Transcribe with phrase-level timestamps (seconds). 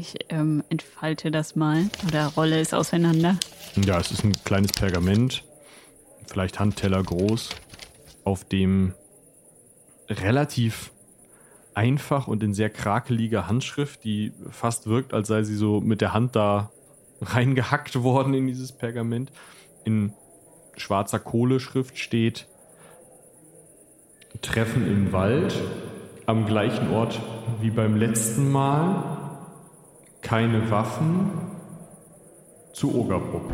[0.00, 3.38] Ich ähm, entfalte das mal oder rolle es auseinander.
[3.84, 5.44] Ja, es ist ein kleines Pergament,
[6.26, 7.50] vielleicht Handteller groß,
[8.24, 8.94] auf dem
[10.08, 10.90] relativ
[11.74, 16.14] einfach und in sehr krakeliger Handschrift, die fast wirkt, als sei sie so mit der
[16.14, 16.70] Hand da
[17.20, 19.30] reingehackt worden in dieses Pergament,
[19.84, 20.14] in
[20.78, 22.46] schwarzer Kohleschrift steht
[24.40, 25.54] Treffen im Wald,
[26.24, 27.20] am gleichen Ort
[27.60, 29.19] wie beim letzten Mal,
[30.22, 31.30] keine Waffen,
[32.72, 33.50] zu Ogerbruck.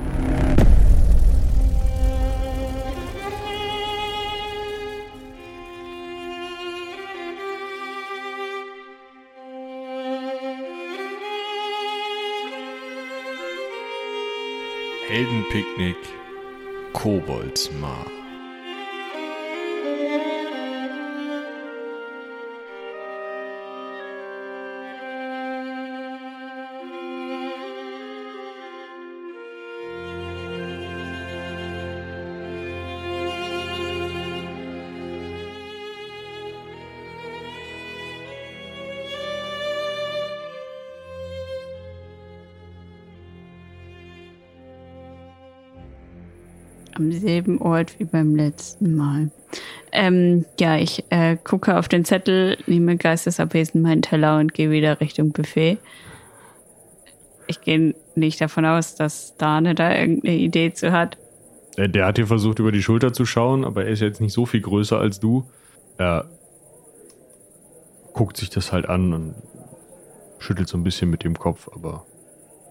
[15.09, 15.97] Heldenpicknick
[16.93, 18.05] Koboldsmar.
[47.17, 49.31] Selben Ort wie beim letzten Mal.
[49.93, 55.01] Ähm, ja, ich äh, gucke auf den Zettel, nehme geistesabwesend meinen Teller und gehe wieder
[55.01, 55.79] Richtung Buffet.
[57.47, 61.17] Ich gehe nicht davon aus, dass Dane da irgendeine Idee zu hat.
[61.77, 64.33] Der, der hat hier versucht, über die Schulter zu schauen, aber er ist jetzt nicht
[64.33, 65.45] so viel größer als du.
[65.99, 66.29] Er
[68.13, 69.35] guckt sich das halt an und
[70.39, 72.05] schüttelt so ein bisschen mit dem Kopf, aber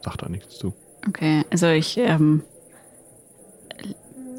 [0.04, 0.74] sagt da nichts zu.
[1.08, 2.44] Okay, also ich ähm,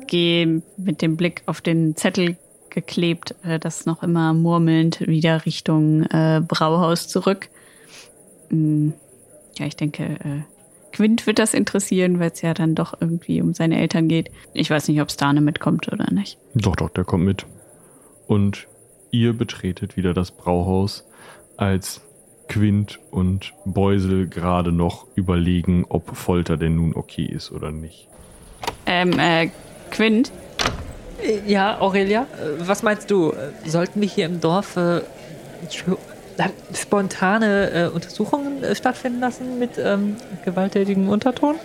[0.06, 2.36] gehe mit dem Blick auf den Zettel
[2.70, 7.48] geklebt, äh, das noch immer murmelnd wieder Richtung äh, Brauhaus zurück.
[8.50, 8.90] Mm,
[9.58, 10.42] ja, ich denke, äh,
[10.92, 14.30] Quint wird das interessieren, weil es ja dann doch irgendwie um seine Eltern geht.
[14.54, 16.38] Ich weiß nicht, ob Stane mitkommt oder nicht.
[16.54, 17.46] Doch, doch, der kommt mit.
[18.26, 18.66] Und
[19.10, 21.04] ihr betretet wieder das Brauhaus,
[21.56, 22.02] als
[22.48, 28.08] Quint und Beusel gerade noch überlegen, ob Folter denn nun okay ist oder nicht.
[28.86, 29.50] Ähm, äh,
[29.90, 30.30] Quint,
[31.46, 33.32] Ja, Aurelia, äh, was meinst du?
[33.66, 35.00] Sollten wir hier im Dorf äh,
[36.74, 41.56] spontane äh, Untersuchungen äh, stattfinden lassen mit ähm, gewalttätigem Unterton?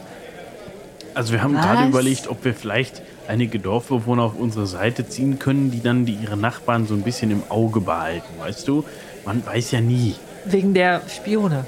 [1.13, 1.65] Also wir haben Was?
[1.65, 6.13] gerade überlegt, ob wir vielleicht einige Dorfbewohner auf unsere Seite ziehen können, die dann die
[6.13, 8.85] ihre Nachbarn so ein bisschen im Auge behalten, weißt du?
[9.25, 10.15] Man weiß ja nie.
[10.45, 11.65] Wegen der Spione.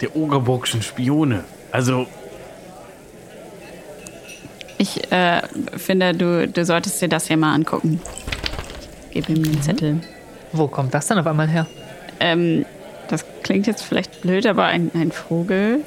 [0.00, 1.44] Der Ogerbrockschen Spione.
[1.70, 2.06] Also,
[4.78, 5.42] ich äh,
[5.76, 8.00] finde, du, du solltest dir das hier mal angucken.
[9.10, 10.00] Ich gebe ihm den Zettel.
[10.52, 11.66] Wo kommt das dann auf einmal her?
[12.20, 12.64] Ähm,
[13.08, 15.80] das klingt jetzt vielleicht blöd, aber ein, ein Vogel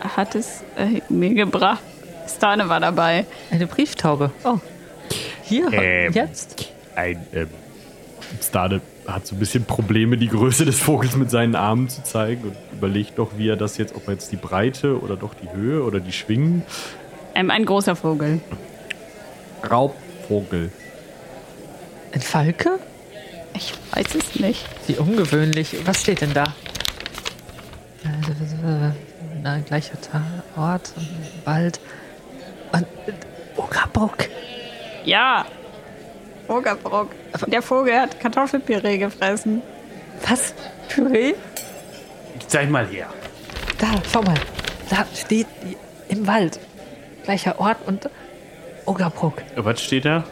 [0.00, 1.82] hat es äh, mir gebracht.
[2.28, 3.26] Stane war dabei.
[3.50, 4.30] Eine Brieftaube.
[4.44, 4.58] Oh.
[5.42, 6.12] Hier, Ähm.
[6.12, 6.72] jetzt?
[6.94, 7.48] Ein, ähm,
[8.40, 12.44] Stade hat so ein bisschen Probleme, die Größe des Vogels mit seinen Armen zu zeigen
[12.44, 15.50] und überlegt doch, wie er das jetzt, ob er jetzt die Breite oder doch die
[15.52, 16.62] Höhe oder die Schwingen.
[17.34, 18.40] Ähm, ein großer Vogel.
[19.68, 20.70] Raubvogel.
[22.12, 22.78] Ein Falke?
[23.54, 24.66] Ich weiß es nicht.
[24.86, 25.76] Wie ungewöhnlich.
[25.84, 26.54] Was steht denn da?
[29.42, 29.94] Na, gleicher
[30.56, 30.92] Ort,
[31.44, 31.80] Wald.
[32.72, 32.86] Und
[33.56, 34.28] Ogerbruck.
[35.04, 35.44] Ja.
[36.48, 37.10] Ogerbrock.
[37.46, 39.62] Der Vogel hat Kartoffelpüree gefressen.
[40.28, 40.54] Was?
[40.88, 41.34] Püree?
[42.52, 43.08] zeig mal her.
[43.78, 44.38] Da, schau mal.
[44.90, 45.46] Da steht
[46.08, 46.60] im Wald.
[47.24, 48.08] Gleicher Ort und
[48.86, 49.42] Ogerbruck.
[49.56, 50.24] Was steht da?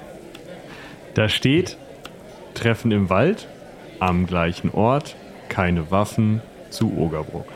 [1.15, 1.77] Da steht
[2.55, 3.47] Treffen im Wald,
[4.01, 5.17] am gleichen Ort,
[5.49, 7.47] keine Waffen, zu Ogerbruck.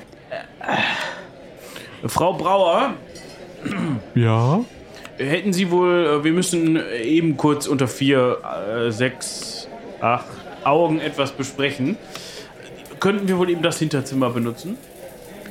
[2.06, 2.94] Frau Brauer,
[4.14, 4.60] Ja?
[5.16, 8.38] hätten Sie wohl, äh, wir müssen eben kurz unter vier,
[8.86, 9.68] äh, sechs,
[10.00, 10.26] acht
[10.64, 11.96] Augen etwas besprechen.
[13.00, 14.76] Könnten wir wohl eben das Hinterzimmer benutzen?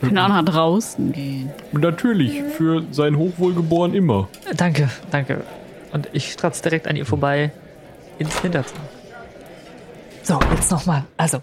[0.08, 1.52] Können auch nach draußen gehen.
[1.72, 4.28] Natürlich, für sein Hochwohlgeboren immer.
[4.56, 5.44] Danke, danke.
[5.92, 7.52] Und ich stratz direkt an ihr vorbei
[8.20, 8.82] ins Hinterzimmer.
[10.24, 11.04] So, jetzt nochmal.
[11.18, 11.42] Also,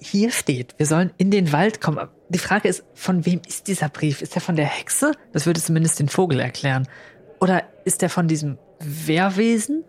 [0.00, 2.08] hier steht, wir sollen in den Wald kommen.
[2.28, 4.22] Die Frage ist, von wem ist dieser Brief?
[4.22, 5.12] Ist der von der Hexe?
[5.32, 6.88] Das würde zumindest den Vogel erklären.
[7.40, 9.84] Oder ist der von diesem Wehrwesen?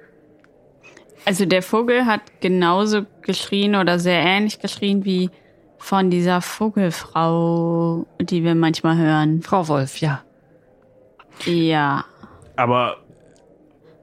[1.26, 5.30] Also der Vogel hat genauso geschrien oder sehr ähnlich geschrien wie
[5.82, 9.42] von dieser Vogelfrau, die wir manchmal hören.
[9.42, 10.22] Frau Wolf, ja.
[11.46, 12.06] Ja.
[12.56, 12.98] Aber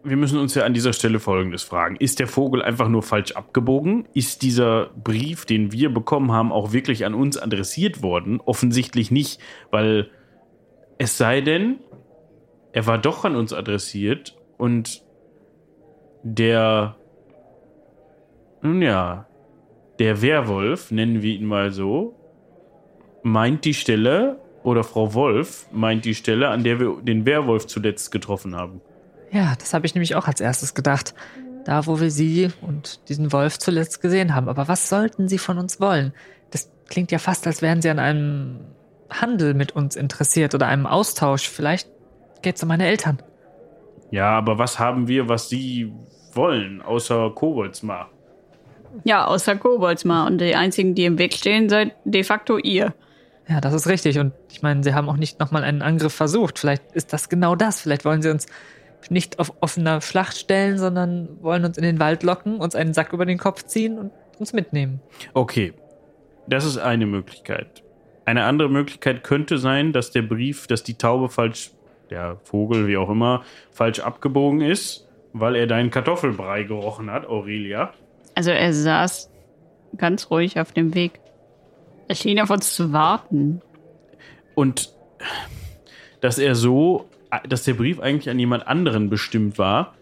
[0.03, 1.97] wir müssen uns ja an dieser Stelle Folgendes fragen.
[1.97, 4.09] Ist der Vogel einfach nur falsch abgebogen?
[4.13, 8.41] Ist dieser Brief, den wir bekommen haben, auch wirklich an uns adressiert worden?
[8.45, 9.41] Offensichtlich nicht,
[9.71, 10.11] weil
[10.99, 11.79] es sei denn,
[12.73, 15.03] er war doch an uns adressiert und
[16.25, 16.97] der,
[18.63, 19.28] nun ja,
[19.99, 22.15] der Werwolf, nennen wir ihn mal so,
[23.23, 28.11] meint die Stelle, oder Frau Wolf meint die Stelle, an der wir den Werwolf zuletzt
[28.11, 28.81] getroffen haben.
[29.31, 31.15] Ja, das habe ich nämlich auch als erstes gedacht.
[31.65, 34.49] Da, wo wir sie und diesen Wolf zuletzt gesehen haben.
[34.49, 36.13] Aber was sollten sie von uns wollen?
[36.51, 38.61] Das klingt ja fast, als wären sie an einem
[39.11, 41.49] Handel mit uns interessiert oder einem Austausch.
[41.49, 41.89] Vielleicht
[42.43, 43.23] geht's um meine Eltern.
[44.11, 45.93] Ja, aber was haben wir, was sie
[46.33, 48.11] wollen, außer Koboldsmar?
[49.05, 50.27] Ja, außer Koboldsmar.
[50.27, 52.95] Und die einzigen, die im Weg stehen, seid de facto ihr.
[53.49, 54.19] Ja, das ist richtig.
[54.19, 56.59] Und ich meine, sie haben auch nicht nochmal einen Angriff versucht.
[56.59, 57.81] Vielleicht ist das genau das.
[57.81, 58.47] Vielleicht wollen sie uns
[59.11, 63.13] nicht auf offener Schlacht stellen, sondern wollen uns in den Wald locken, uns einen Sack
[63.13, 65.01] über den Kopf ziehen und uns mitnehmen.
[65.35, 65.73] Okay,
[66.47, 67.83] das ist eine Möglichkeit.
[68.25, 71.71] Eine andere Möglichkeit könnte sein, dass der Brief, dass die Taube falsch,
[72.11, 77.93] der Vogel, wie auch immer, falsch abgebogen ist, weil er deinen Kartoffelbrei gerochen hat, Aurelia.
[78.39, 79.33] Also er saß
[79.97, 81.19] ganz ruhig auf dem Weg.
[82.07, 83.61] Er schien auf uns zu warten.
[84.55, 84.95] Und
[86.21, 87.07] dass er so,
[87.49, 89.97] dass der Brief eigentlich an jemand anderen bestimmt war.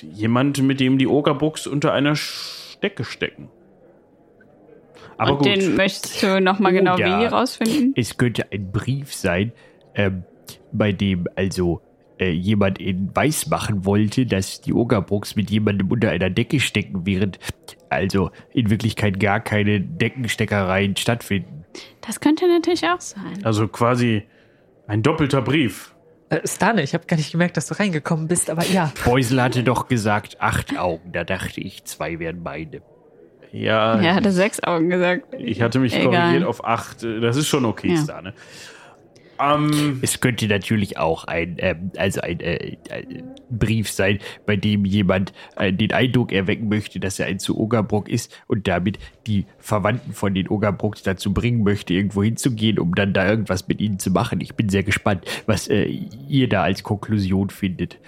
[0.00, 3.50] Jemand, mit dem die Ogerbuchs unter einer Stecke stecken.
[5.18, 5.46] Aber Und gut.
[5.48, 7.92] den möchtest du nochmal genau wie rausfinden?
[7.96, 9.52] Es könnte ein Brief sein,
[9.94, 10.24] ähm,
[10.72, 11.82] bei dem also
[12.18, 17.06] äh, jemand in weiß machen wollte, dass die Ogerbrooks mit jemandem unter einer Decke stecken,
[17.06, 17.38] während
[17.90, 21.64] also in Wirklichkeit gar keine Deckensteckereien stattfinden.
[22.00, 23.44] Das könnte natürlich auch sein.
[23.44, 24.22] Also quasi
[24.86, 25.94] ein doppelter Brief.
[26.30, 28.92] Äh, Stane, ich habe gar nicht gemerkt, dass du reingekommen bist, aber ja.
[29.04, 31.12] Beusel hatte doch gesagt, acht Augen.
[31.12, 32.82] Da dachte ich, zwei wären meine.
[33.52, 35.26] Ja, Er hatte sechs Augen gesagt.
[35.38, 36.06] ich hatte mich Egal.
[36.10, 37.04] korrigiert auf acht.
[37.04, 38.02] Das ist schon okay, Ja.
[38.02, 38.34] Stane.
[39.40, 44.84] Ähm, Es könnte natürlich auch ein, ähm, also ein, äh, ein Brief sein, bei dem
[44.84, 49.46] jemand äh, den Eindruck erwecken möchte, dass er ein zu Ogerbrock ist und damit die
[49.58, 53.98] Verwandten von den Ogerbrocks dazu bringen möchte, irgendwo hinzugehen, um dann da irgendwas mit ihnen
[53.98, 54.40] zu machen.
[54.40, 55.84] Ich bin sehr gespannt, was äh,
[56.28, 57.98] ihr da als Konklusion findet.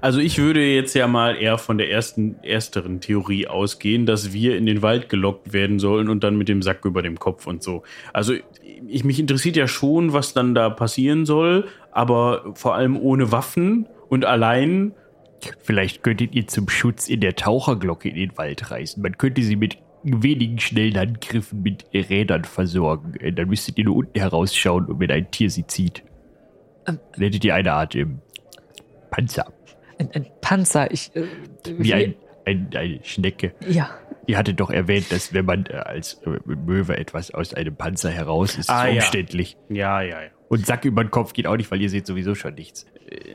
[0.00, 4.56] Also ich würde jetzt ja mal eher von der ersten, ersteren Theorie ausgehen, dass wir
[4.56, 7.62] in den Wald gelockt werden sollen und dann mit dem Sack über dem Kopf und
[7.62, 7.82] so.
[8.12, 8.34] Also
[8.86, 13.88] ich, mich interessiert ja schon, was dann da passieren soll, aber vor allem ohne Waffen
[14.08, 14.92] und allein.
[15.60, 19.02] Vielleicht könntet ihr zum Schutz in der Taucherglocke in den Wald reisen.
[19.02, 23.14] Man könnte sie mit wenigen schnellen Handgriffen mit Rädern versorgen.
[23.20, 26.02] Äh, Dann müsstet ihr nur unten herausschauen und wenn ein Tier sie zieht.
[26.86, 26.98] Ähm.
[27.12, 28.20] Dann hättet ihr eine Art ähm,
[29.10, 29.46] Panzer.
[29.98, 31.14] Ein, ein Panzer, ich.
[31.14, 31.24] Äh,
[31.66, 32.14] Wie ein,
[32.44, 33.54] ein, eine Schnecke.
[33.68, 33.90] Ja.
[34.28, 38.10] Ihr hattet doch erwähnt, dass wenn man äh, als äh, Möwe etwas aus einem Panzer
[38.10, 39.00] heraus ist, ist Ah, es ja.
[39.00, 39.56] umständlich.
[39.70, 40.28] Ja, ja, ja.
[40.48, 42.86] Und Sack über den Kopf geht auch nicht, weil ihr seht sowieso schon nichts.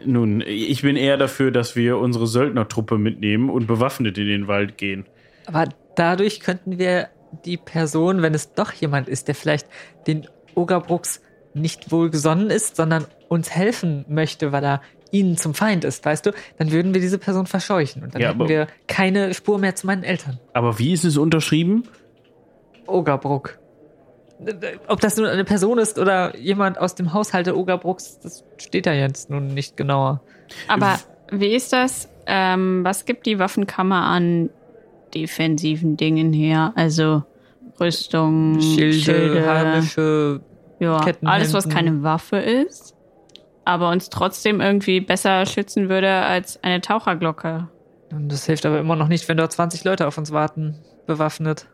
[0.05, 4.77] Nun, ich bin eher dafür, dass wir unsere Söldnertruppe mitnehmen und bewaffnet in den Wald
[4.77, 5.05] gehen.
[5.47, 7.09] Aber dadurch könnten wir
[7.45, 9.67] die Person, wenn es doch jemand ist, der vielleicht
[10.07, 11.21] den Ogerbrooks
[11.55, 14.81] nicht wohlgesonnen ist, sondern uns helfen möchte, weil er
[15.13, 18.29] ihnen zum Feind ist, weißt du, dann würden wir diese Person verscheuchen und dann Ja,
[18.29, 20.39] hätten wir keine Spur mehr zu meinen Eltern.
[20.53, 21.83] Aber wie ist es unterschrieben?
[22.87, 23.59] Ogerbruck.
[24.87, 28.85] Ob das nun eine Person ist oder jemand aus dem Haushalt der Ogerbrucks, das steht
[28.87, 30.21] da jetzt nun nicht genauer.
[30.67, 30.99] Aber
[31.31, 32.09] wie ist das?
[32.25, 34.49] Ähm, was gibt die Waffenkammer an
[35.13, 36.73] defensiven Dingen her?
[36.75, 37.23] Also
[37.79, 40.41] Rüstung, Schilde, Schilde, heimische
[40.79, 42.92] ja, alles, was keine Waffe ist,
[43.65, 47.67] aber uns trotzdem irgendwie besser schützen würde als eine Taucherglocke.
[48.11, 51.67] Und das hilft aber immer noch nicht, wenn dort 20 Leute auf uns warten, bewaffnet.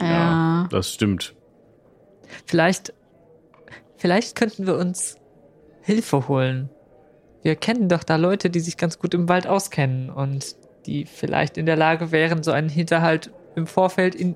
[0.00, 0.68] Ja.
[0.70, 1.34] Das stimmt.
[2.46, 2.92] Vielleicht,
[3.96, 5.16] vielleicht könnten wir uns
[5.82, 6.70] Hilfe holen.
[7.42, 10.56] Wir kennen doch da Leute, die sich ganz gut im Wald auskennen und
[10.86, 14.34] die vielleicht in der Lage wären, so einen Hinterhalt im Vorfeld in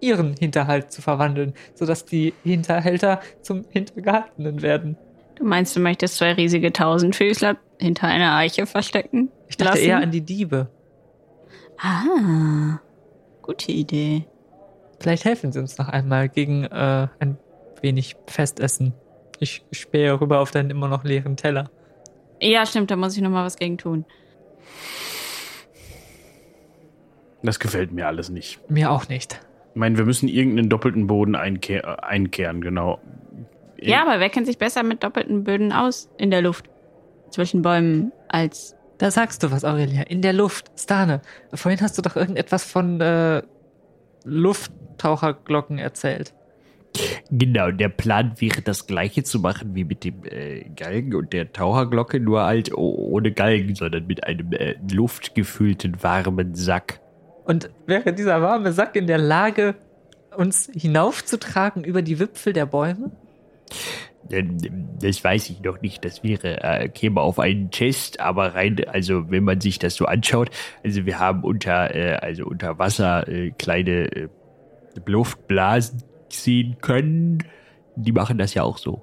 [0.00, 4.96] ihren Hinterhalt zu verwandeln, sodass die Hinterhälter zum Hintergehaltenen werden.
[5.36, 9.30] Du meinst, du möchtest zwei riesige Tausendfüßler hinter einer Eiche verstecken?
[9.48, 9.84] Ich dachte lassen?
[9.84, 10.68] eher an die Diebe.
[11.78, 12.80] Ah,
[13.42, 14.26] gute Idee.
[14.98, 17.36] Vielleicht helfen sie uns noch einmal gegen äh, ein
[17.82, 18.94] wenig Festessen.
[19.38, 21.70] Ich spähe rüber auf deinen immer noch leeren Teller.
[22.40, 24.06] Ja, stimmt, da muss ich noch mal was gegen tun.
[27.42, 28.58] Das gefällt mir alles nicht.
[28.70, 29.40] Mir auch nicht.
[29.74, 32.98] Ich meine, wir müssen irgendeinen doppelten Boden einkehr einkehren, genau.
[33.80, 36.66] Ja, aber wer kennt sich besser mit doppelten Böden aus in der Luft
[37.30, 40.02] zwischen Bäumen als Da sagst du was, Aurelia.
[40.02, 40.70] In der Luft.
[40.78, 41.20] Stane,
[41.52, 43.42] vorhin hast du doch irgendetwas von äh,
[44.24, 46.32] Lufttaucherglocken erzählt.
[47.30, 51.52] Genau, der Plan wäre das gleiche zu machen wie mit dem äh, Galgen und der
[51.52, 57.00] Taucherglocke, nur halt ohne Galgen, sondern mit einem äh, luftgefüllten warmen Sack.
[57.44, 59.74] Und wäre dieser warme Sack in der Lage,
[60.36, 63.10] uns hinaufzutragen über die Wipfel der Bäume?
[64.30, 64.56] Ähm,
[65.00, 66.04] Das weiß ich noch nicht.
[66.04, 70.06] Das wäre, äh, käme auf einen Test, aber rein, also wenn man sich das so
[70.06, 70.50] anschaut,
[70.82, 74.28] also wir haben unter, äh, also unter Wasser äh, kleine äh,
[75.04, 77.44] Luftblasen sehen können.
[77.96, 79.02] Die machen das ja auch so.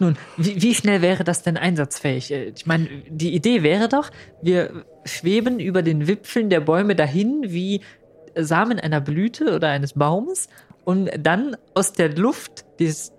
[0.00, 2.30] Nun, wie, wie schnell wäre das denn einsatzfähig?
[2.32, 4.10] Äh, Ich meine, die Idee wäre doch,
[4.42, 7.80] wir schweben über den Wipfeln der Bäume dahin wie
[8.34, 10.48] Samen einer Blüte oder eines Baumes,
[10.84, 13.12] um dann aus der Luft des,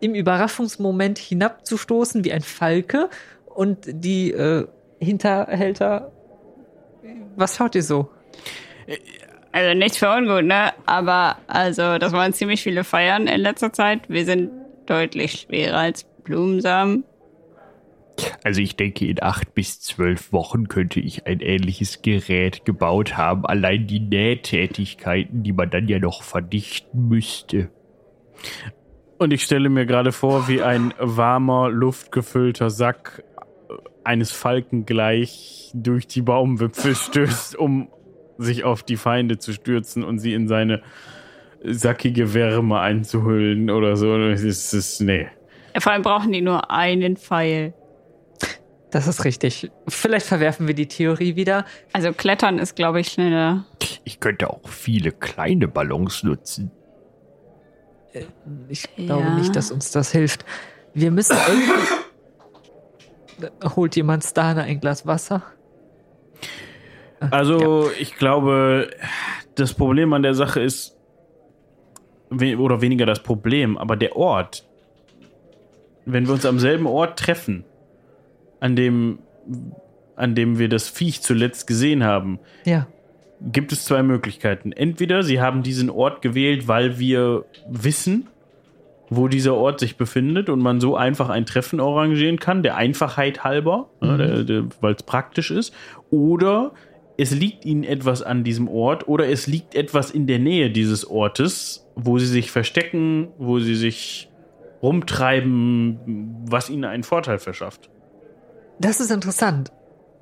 [0.00, 3.08] im Überraschungsmoment hinabzustoßen wie ein Falke
[3.46, 4.66] und die äh,
[5.00, 6.12] Hinterhälter.
[7.36, 8.10] Was schaut ihr so?
[9.52, 10.72] Also nichts für ungut, ne?
[10.84, 14.08] Aber also, das waren ziemlich viele Feiern in letzter Zeit.
[14.08, 14.50] Wir sind
[14.86, 17.04] deutlich schwerer als Blumensamen.
[18.44, 23.44] Also ich denke, in acht bis zwölf Wochen könnte ich ein ähnliches Gerät gebaut haben.
[23.44, 27.70] Allein die Nähtätigkeiten, die man dann ja noch verdichten müsste.
[29.18, 33.24] Und ich stelle mir gerade vor, wie ein warmer, luftgefüllter Sack
[33.68, 33.72] äh,
[34.04, 37.88] eines Falken gleich durch die Baumwipfel stößt, um
[38.38, 40.82] sich auf die Feinde zu stürzen und sie in seine
[41.62, 44.16] sackige Wärme einzuhüllen oder so.
[44.18, 45.28] Das ist, nee.
[45.78, 47.74] Vor allem brauchen die nur einen Pfeil.
[48.90, 49.70] Das ist richtig.
[49.88, 51.64] Vielleicht verwerfen wir die Theorie wieder.
[51.92, 53.64] Also Klettern ist, glaube ich, schneller.
[54.04, 56.70] Ich könnte auch viele kleine Ballons nutzen.
[58.68, 59.34] Ich glaube Ja.
[59.38, 60.44] nicht, dass uns das hilft.
[60.94, 61.82] Wir müssen irgendwie.
[63.76, 65.42] Holt jemand Stane ein Glas Wasser?
[67.30, 68.90] Also, ich glaube,
[69.54, 70.96] das Problem an der Sache ist,
[72.30, 74.66] oder weniger das Problem, aber der Ort.
[76.04, 77.64] Wenn wir uns am selben Ort treffen,
[78.60, 79.18] an dem,
[80.14, 82.86] an dem wir das Viech zuletzt gesehen haben, Ja.
[83.40, 84.72] Gibt es zwei Möglichkeiten.
[84.72, 88.28] Entweder sie haben diesen Ort gewählt, weil wir wissen,
[89.08, 93.44] wo dieser Ort sich befindet und man so einfach ein Treffen arrangieren kann, der Einfachheit
[93.44, 94.70] halber, mhm.
[94.80, 95.72] weil es praktisch ist.
[96.10, 96.72] Oder
[97.16, 101.08] es liegt ihnen etwas an diesem Ort oder es liegt etwas in der Nähe dieses
[101.08, 104.28] Ortes, wo sie sich verstecken, wo sie sich
[104.82, 107.88] rumtreiben, was ihnen einen Vorteil verschafft.
[108.78, 109.72] Das ist interessant.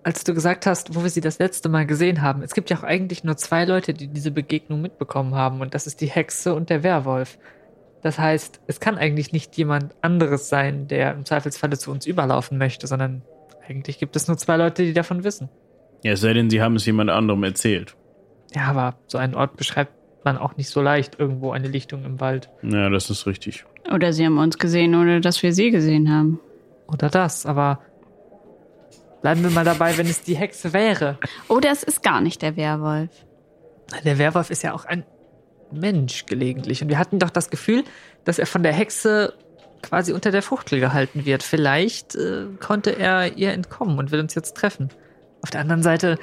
[0.04, 2.76] Als du gesagt hast, wo wir sie das letzte Mal gesehen haben, es gibt ja
[2.76, 6.54] auch eigentlich nur zwei Leute, die diese Begegnung mitbekommen haben, und das ist die Hexe
[6.54, 7.38] und der Werwolf.
[8.02, 12.58] Das heißt, es kann eigentlich nicht jemand anderes sein, der im Zweifelsfalle zu uns überlaufen
[12.58, 13.22] möchte, sondern
[13.66, 15.48] eigentlich gibt es nur zwei Leute, die davon wissen.
[16.02, 17.96] Ja, es sei denn, sie haben es jemand anderem erzählt.
[18.54, 19.92] Ja, aber so einen Ort beschreibt
[20.22, 22.50] man auch nicht so leicht, irgendwo eine Lichtung im Wald.
[22.62, 23.64] Ja, das ist richtig.
[23.90, 26.40] Oder sie haben uns gesehen, ohne dass wir sie gesehen haben.
[26.86, 27.80] Oder das, aber
[29.24, 31.18] bleiben wir mal dabei, wenn es die Hexe wäre.
[31.48, 33.08] Oder es ist gar nicht der Werwolf.
[34.04, 35.02] Der Werwolf ist ja auch ein
[35.72, 36.82] Mensch gelegentlich.
[36.82, 37.84] Und wir hatten doch das Gefühl,
[38.26, 39.32] dass er von der Hexe
[39.80, 41.42] quasi unter der Fuchtel gehalten wird.
[41.42, 44.90] Vielleicht äh, konnte er ihr entkommen und will uns jetzt treffen.
[45.40, 46.18] Auf der anderen Seite,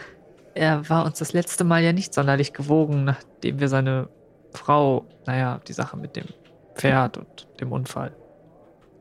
[0.53, 4.09] er war uns das letzte Mal ja nicht sonderlich gewogen, nachdem wir seine
[4.53, 6.25] Frau, naja, die Sache mit dem
[6.75, 8.15] Pferd und dem Unfall.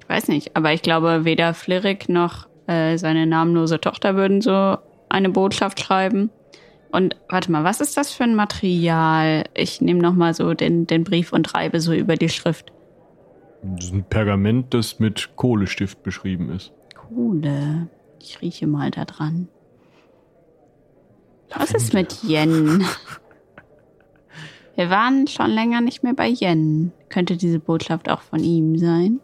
[0.01, 4.79] Ich weiß nicht, aber ich glaube, weder Flirik noch äh, seine namenlose Tochter würden so
[5.09, 6.31] eine Botschaft schreiben.
[6.93, 9.45] Und warte mal, was ist das für ein Material?
[9.55, 12.73] Ich nehme nochmal so den, den Brief und reibe so über die Schrift.
[13.63, 16.73] Das ist ein Pergament, das mit Kohlestift beschrieben ist.
[16.95, 17.89] Kohle.
[18.21, 19.49] Ich rieche mal da dran.
[21.57, 22.85] Was ist mit Yen?
[24.77, 26.93] Wir waren schon länger nicht mehr bei Yen.
[27.09, 29.21] Könnte diese Botschaft auch von ihm sein?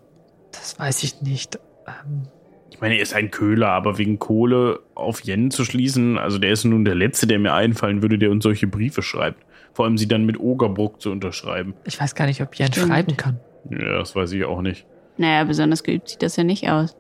[0.51, 1.59] Das weiß ich nicht.
[1.87, 2.29] Ähm,
[2.77, 6.51] Ich meine, er ist ein Köhler, aber wegen Kohle auf Yen zu schließen, also der
[6.51, 9.43] ist nun der Letzte, der mir einfallen würde, der uns solche Briefe schreibt.
[9.73, 11.73] Vor allem sie dann mit Ogerbruck zu unterschreiben.
[11.85, 12.89] ich weiß gar nicht, ob Jen Stimmt.
[12.89, 13.41] schreiben kann.
[13.71, 14.85] Ja, das weiß ich auch nicht.
[15.17, 16.95] Naja, besonders geübt sieht das ja nicht aus.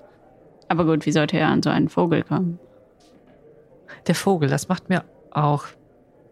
[0.68, 2.58] Aber gut, wie sollte er an so einen Vogel kommen?
[4.06, 5.66] Der Vogel, das macht mir auch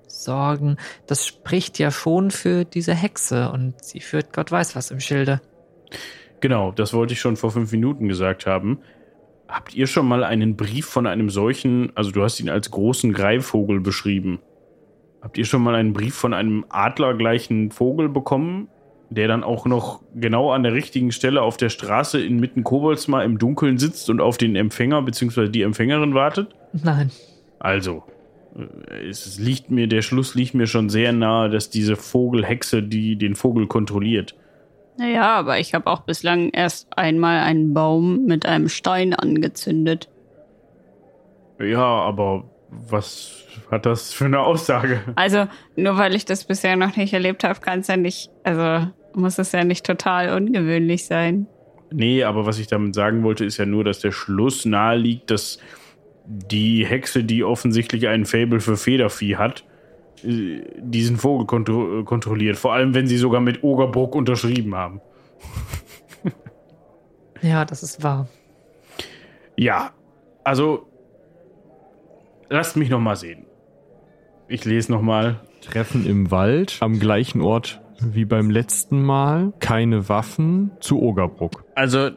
[0.09, 0.79] Sorgen.
[1.07, 5.43] Das spricht ja schon für diese Hexe und sie führt Gott weiß was im Schilde.
[6.41, 8.79] Genau, das wollte ich schon vor fünf Minuten gesagt haben.
[9.49, 13.13] Habt ihr schon mal einen Brief von einem solchen, also du hast ihn als großen
[13.13, 14.41] Greifvogel beschrieben.
[15.21, 18.69] Habt ihr schon mal einen Brief von einem adlergleichen Vogel bekommen,
[19.11, 23.39] der dann auch noch genau an der richtigen Stelle auf der Straße inmitten Koboldsmar im
[23.39, 25.49] Dunkeln sitzt und auf den Empfänger bzw.
[25.49, 26.55] die Empfängerin wartet?
[26.73, 27.11] Nein,
[27.59, 28.03] Also,
[28.57, 33.17] äh, es liegt mir, der Schluss liegt mir schon sehr nahe, dass diese Vogelhexe, die
[33.17, 34.35] den Vogel kontrolliert.
[34.97, 40.09] Naja, aber ich habe auch bislang erst einmal einen Baum mit einem Stein angezündet.
[41.59, 45.01] Ja, aber was hat das für eine Aussage?
[45.17, 45.47] Also,
[45.77, 49.39] nur weil ich das bisher noch nicht erlebt habe, kann es ja nicht, also muss
[49.39, 51.47] es ja nicht total ungewöhnlich sein.
[51.93, 55.31] Nee, aber was ich damit sagen wollte, ist ja nur, dass der Schluss nahe liegt,
[55.31, 55.59] dass
[56.27, 59.65] die Hexe, die offensichtlich einen Fable für Federvieh hat,
[60.25, 62.57] diesen Vogel kontro kontrolliert.
[62.57, 65.01] Vor allem, wenn sie sogar mit Ogerbruck unterschrieben haben.
[67.43, 68.27] Ja, das ist wahr.
[69.55, 69.91] Ja,
[70.45, 70.87] also
[72.49, 73.45] lasst mich noch mal sehen.
[74.49, 75.41] Ich lese noch mal.
[75.61, 79.53] Treffen im Wald, am gleichen Ort wie beim letzten Mal.
[79.61, 81.65] Keine Waffen zu Ogerbruck.
[81.75, 82.11] Also,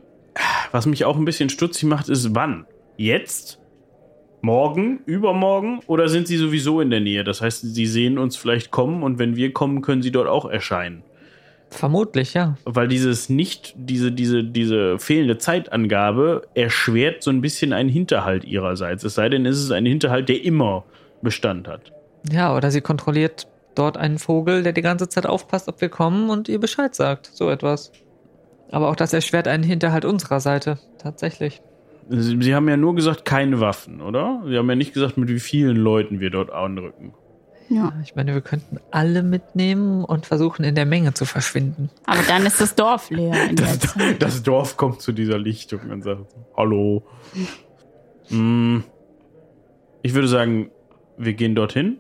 [0.72, 2.66] was mich auch ein bisschen stutzig macht, ist wann?
[2.98, 3.60] Jetzt?
[4.48, 5.02] Morgen?
[5.06, 5.82] Übermorgen?
[5.88, 7.26] Oder sind sie sowieso in der Nähe?
[7.26, 10.46] Das heißt, sie sehen uns vielleicht kommen und wenn wir kommen, können sie dort auch
[10.46, 11.04] erscheinen.
[11.70, 12.58] Vermutlich, ja.
[12.64, 19.04] Weil dieses nicht, diese, diese, diese fehlende Zeitangabe erschwert so ein bisschen einen Hinterhalt ihrerseits.
[19.04, 20.86] Es sei denn, es ist ein Hinterhalt, der immer
[21.22, 21.92] Bestand hat.
[22.32, 26.30] Ja, oder sie kontrolliert dort einen Vogel, der die ganze Zeit aufpasst, ob wir kommen
[26.30, 27.30] und ihr Bescheid sagt.
[27.34, 27.92] So etwas.
[28.72, 30.80] Aber auch das erschwert einen Hinterhalt unserer Seite.
[31.00, 31.62] Tatsächlich.
[32.10, 34.42] Sie, sie haben ja nur gesagt, keine Waffen, oder?
[34.48, 37.14] Sie haben ja nicht gesagt, mit wie vielen Leuten wir dort anrücken.
[37.70, 37.92] Ja.
[38.02, 41.90] Ich meine, wir könnten alle mitnehmen und versuchen, in der Menge zu verschwinden.
[42.06, 44.22] Aber dann ist das Dorf leer in der Das, Zeit.
[44.22, 47.04] das Dorf kommt zu dieser Lichtung und sagt, hallo.
[48.30, 48.80] Mm,
[50.02, 50.72] Ich würde sagen,
[51.18, 51.98] wir gehen dorthin,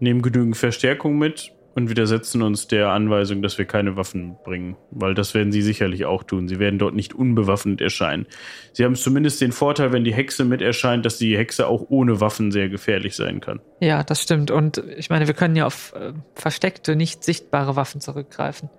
[0.00, 4.76] nehmen genügend Verstärkung mit und widersetzen uns der Anweisung, dass wir keine Waffen bringen.
[4.90, 6.48] Weil das werden sie sicherlich auch tun.
[6.48, 8.26] Sie werden dort nicht unbewaffnet erscheinen.
[8.72, 12.20] Sie haben zumindest den Vorteil, wenn die Hexe mit erscheint, dass die Hexe auch ohne
[12.20, 13.60] Waffen sehr gefährlich sein kann.
[13.80, 14.50] Ja, das stimmt.
[14.50, 18.70] Und ich meine, wir können ja auf äh, versteckte, nicht sichtbare Waffen zurückgreifen.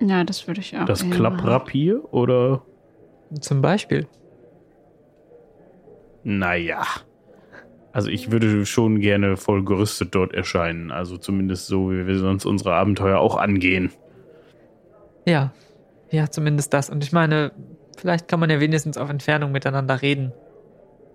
[0.00, 0.84] Ja, das würde ich auch.
[0.84, 2.62] Das Klapprapier oder
[3.40, 4.06] Zum Beispiel.
[6.22, 6.84] Naja.
[7.94, 10.90] Also ich würde schon gerne voll gerüstet dort erscheinen.
[10.90, 13.92] Also zumindest so, wie wir sonst unsere Abenteuer auch angehen.
[15.24, 15.52] Ja.
[16.10, 16.90] Ja, zumindest das.
[16.90, 17.52] Und ich meine,
[17.96, 20.32] vielleicht kann man ja wenigstens auf Entfernung miteinander reden.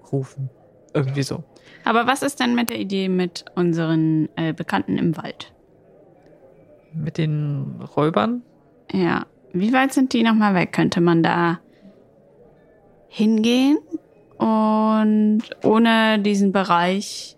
[0.10, 0.50] Rufen.
[0.94, 1.44] Irgendwie so.
[1.84, 5.54] Aber was ist denn mit der Idee mit unseren äh, Bekannten im Wald?
[6.94, 8.42] Mit den Räubern?
[8.89, 9.26] Ja.
[9.52, 10.72] Wie weit sind die nochmal weg?
[10.72, 11.60] Könnte man da
[13.10, 13.80] hingehen
[14.39, 17.36] und ohne diesen Bereich,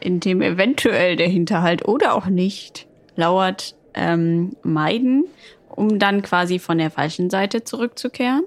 [0.00, 5.26] in dem eventuell der Hinterhalt oder auch nicht lauert, ähm, meiden,
[5.68, 8.44] um dann quasi von der falschen Seite zurückzukehren?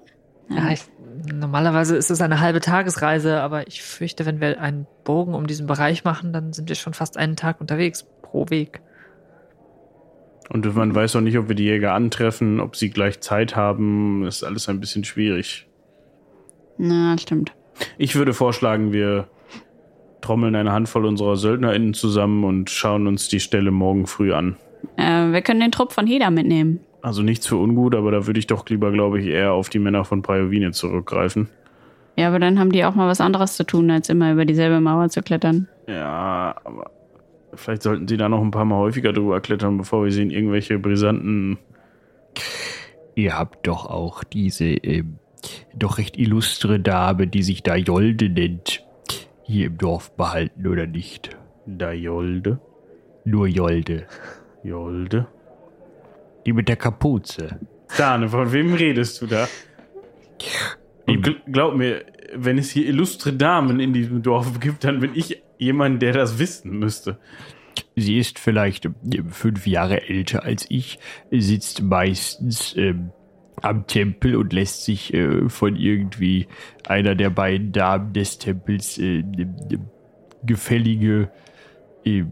[0.50, 0.82] Ja, ich,
[1.32, 5.68] normalerweise ist es eine halbe Tagesreise, aber ich fürchte, wenn wir einen Bogen um diesen
[5.68, 8.82] Bereich machen, dann sind wir schon fast einen Tag unterwegs pro Weg.
[10.50, 14.24] Und man weiß auch nicht, ob wir die Jäger antreffen, ob sie gleich Zeit haben.
[14.24, 15.68] Das ist alles ein bisschen schwierig.
[16.78, 17.54] Na, stimmt.
[17.98, 19.28] Ich würde vorschlagen, wir
[20.22, 24.56] trommeln eine Handvoll unserer SöldnerInnen zusammen und schauen uns die Stelle morgen früh an.
[24.98, 26.80] Äh, wir können den Trupp von Heda mitnehmen.
[27.02, 29.80] Also nichts für ungut, aber da würde ich doch lieber, glaube ich, eher auf die
[29.80, 31.50] Männer von Pajovine zurückgreifen.
[32.16, 34.80] Ja, aber dann haben die auch mal was anderes zu tun, als immer über dieselbe
[34.80, 35.68] Mauer zu klettern.
[35.88, 36.92] Ja, aber
[37.54, 40.30] vielleicht sollten sie da noch ein paar Mal häufiger drüber klettern, bevor wir sie in
[40.30, 41.58] irgendwelche brisanten.
[43.16, 45.18] Ihr habt doch auch diese ähm,
[45.76, 48.86] doch recht illustre Dame, die sich da Jolde nennt,
[49.44, 51.38] hier im Dorf behalten, oder nicht?
[51.66, 52.60] Da Jolde.
[53.26, 54.08] Nur Jolde.
[54.64, 55.28] Jolde.
[56.46, 57.60] Die mit der Kapuze.
[57.98, 59.48] Dane, von wem redest du da?
[61.08, 65.12] Und gl glaub mir, wenn es hier illustre Damen in diesem Dorf gibt, dann bin
[65.14, 67.20] ich jemand, der das wissen müsste.
[67.96, 71.00] Sie ist vielleicht ähm, fünf Jahre älter als ich,
[71.32, 73.12] sitzt meistens ähm,
[73.62, 76.48] am Tempel und lässt sich äh, von irgendwie
[76.88, 79.24] einer der beiden Damen des Tempels äh,
[80.44, 81.30] gefällige
[82.04, 82.24] äh,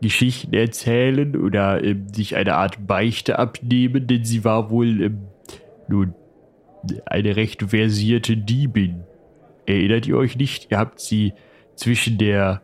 [0.00, 5.18] Geschichten erzählen oder äh, sich eine Art Beichte abnehmen, denn sie war wohl ähm,
[5.88, 6.14] nun
[7.06, 9.04] eine recht versierte Diebin.
[9.66, 10.70] Erinnert ihr euch nicht?
[10.70, 11.32] Ihr habt sie
[11.76, 12.62] zwischen der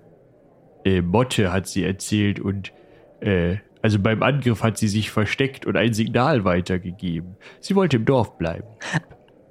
[0.85, 2.73] äh, Motte, hat sie erzählt, und
[3.21, 7.37] äh, also beim Angriff hat sie sich versteckt und ein Signal weitergegeben.
[7.61, 8.67] Sie wollte im Dorf bleiben.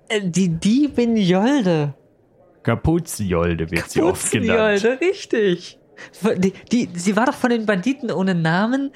[0.09, 1.93] Äh, Die Diebin Jolde.
[2.63, 4.81] Kapuzenjolde wird sie oft genannt.
[4.83, 5.79] Jolde, richtig.
[6.37, 8.91] Die, die, sie war doch von den Banditen ohne Namen.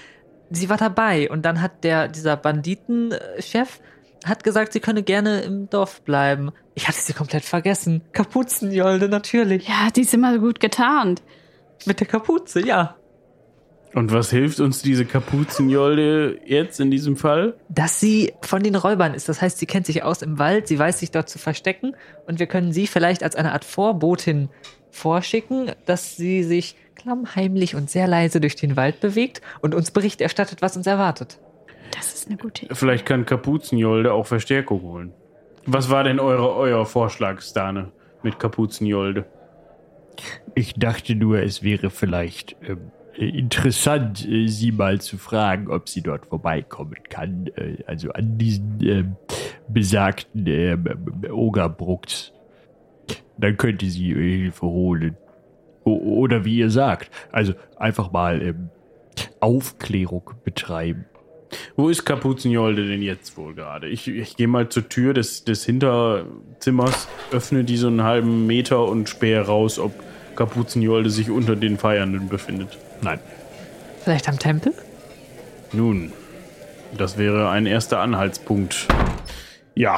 [0.50, 3.80] Sie war dabei und dann hat der, dieser Banditenchef
[4.26, 6.52] hat gesagt, sie könne gerne im Dorf bleiben.
[6.76, 8.04] Ich hatte sie komplett vergessen.
[8.12, 9.68] Kapuzenjolde, natürlich.
[9.68, 11.24] Ja, die ist immer so gut getarnt.
[11.86, 12.98] Mit der Kapuze, ja.
[13.94, 17.56] Und was hilft uns diese Kapuzenjolde jetzt in diesem Fall?
[17.68, 19.28] Dass sie von den Räubern ist.
[19.28, 22.40] Das heißt, sie kennt sich aus im Wald, sie weiß sich dort zu verstecken und
[22.40, 24.50] wir können sie vielleicht als eine Art Vorbotin
[24.92, 30.22] vorschicken, dass sie sich klammheimlich und sehr leise durch den Wald bewegt und uns Bericht
[30.22, 31.40] erstattet, was uns erwartet.
[31.94, 32.76] Das ist eine gute Idee.
[32.76, 35.14] Vielleicht kann Kapuzenjolde auch Verstärkung holen.
[35.66, 37.92] Was war denn eure, euer Vorschlag, Stane,
[38.24, 39.26] mit Kapuzenjolde?
[40.56, 45.90] Ich dachte nur, es wäre vielleicht ähm, äh, interessant, äh, sie mal zu fragen, ob
[45.90, 47.48] sie dort vorbeikommen kann.
[47.56, 49.16] Äh, also an diesen ähm,
[49.68, 50.86] besagten ähm,
[51.30, 52.34] Ogerbrucks.
[53.38, 55.18] Dann könnte sie äh, Hilfe holen.
[55.84, 57.12] O oder wie ihr sagt.
[57.32, 58.70] Also einfach mal ähm,
[59.40, 61.06] Aufklärung betreiben.
[61.76, 63.90] Wo ist Kapuzenjolde denn jetzt wohl gerade?
[63.90, 68.88] Ich, ich gehe mal zur Tür des, des Hinterzimmers, öffne die so einen halben Meter
[68.88, 69.92] und spähe raus, ob
[70.36, 72.78] Kapuzenjolde sich unter den Feiernden befindet.
[73.02, 73.20] Nein.
[74.04, 74.74] Vielleicht am Tempel?
[75.74, 76.12] Nun,
[76.98, 78.88] das wäre ein erster Anhaltspunkt.
[79.76, 79.98] Ja.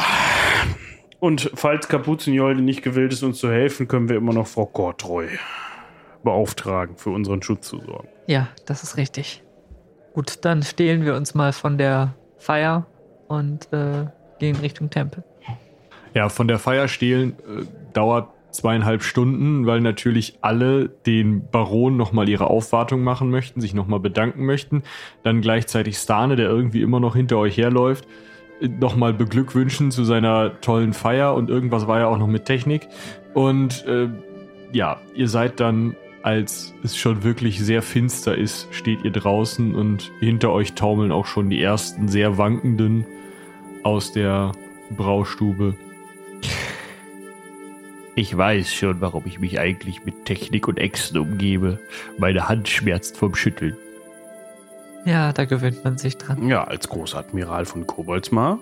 [1.19, 5.27] Und falls Kapuzenjolde nicht gewillt ist, uns zu helfen, können wir immer noch Frau Kortreu
[6.23, 8.07] beauftragen, für unseren Schutz zu sorgen.
[8.27, 9.41] Ja, das ist richtig.
[10.13, 12.85] Gut, dann stehlen wir uns mal von der Feier
[13.27, 14.05] und äh,
[14.39, 15.23] gehen Richtung Tempel.
[16.13, 22.29] Ja, von der Feier stehlen äh, dauert zweieinhalb Stunden, weil natürlich alle den Baron nochmal
[22.29, 24.83] ihre Aufwartung machen möchten, sich nochmal bedanken möchten.
[25.23, 28.07] Dann gleichzeitig Stane, der irgendwie immer noch hinter euch herläuft,
[28.61, 32.87] nochmal beglückwünschen zu seiner tollen Feier und irgendwas war ja auch noch mit Technik.
[33.33, 34.09] Und äh,
[34.71, 40.11] ja, ihr seid dann, als es schon wirklich sehr finster ist, steht ihr draußen und
[40.19, 43.05] hinter euch taumeln auch schon die ersten sehr wankenden
[43.83, 44.53] aus der
[44.95, 45.75] Braustube.
[48.15, 51.79] Ich weiß schon, warum ich mich eigentlich mit Technik und Äxten umgebe.
[52.17, 53.75] Meine Hand schmerzt vom Schütteln.
[55.05, 56.47] Ja, da gewöhnt man sich dran.
[56.47, 58.59] Ja, als Großadmiral von Koboldsmar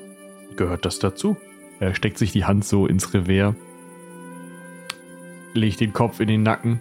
[0.56, 1.36] gehört das dazu.
[1.80, 3.56] Er steckt sich die Hand so ins Revers,
[5.54, 6.80] legt den Kopf in den Nacken.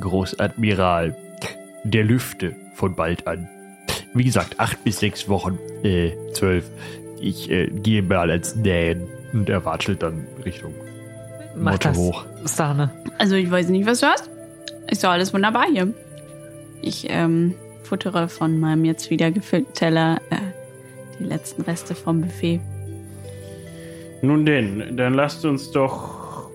[0.00, 1.16] Großadmiral
[1.84, 3.48] der Lüfte von bald an.
[4.14, 6.70] Wie gesagt, acht bis sechs Wochen, äh, zwölf.
[7.20, 9.08] Ich äh, gehe mal als Nähen.
[9.32, 10.74] Und er watschelt dann Richtung
[11.56, 11.96] Mach Motto das.
[11.96, 12.24] hoch.
[12.46, 12.90] Stane.
[13.18, 14.30] Also ich weiß nicht, was du hast.
[14.90, 15.92] Ist doch alles wunderbar hier.
[16.80, 20.36] Ich ähm, futtere von meinem jetzt wieder gefüllten Teller äh,
[21.18, 22.60] die letzten Reste vom Buffet.
[24.22, 26.48] Nun denn, dann lasst uns doch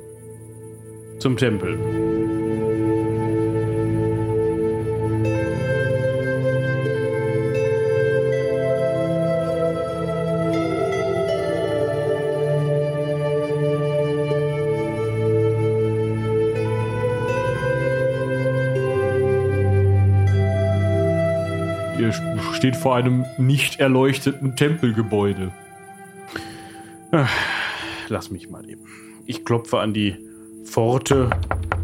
[1.20, 1.78] zum Tempel.
[22.58, 25.52] Steht vor einem nicht erleuchteten Tempelgebäude.
[28.10, 28.82] Lass mich mal eben.
[29.28, 30.16] Ich klopfe an die
[30.66, 31.30] Pforte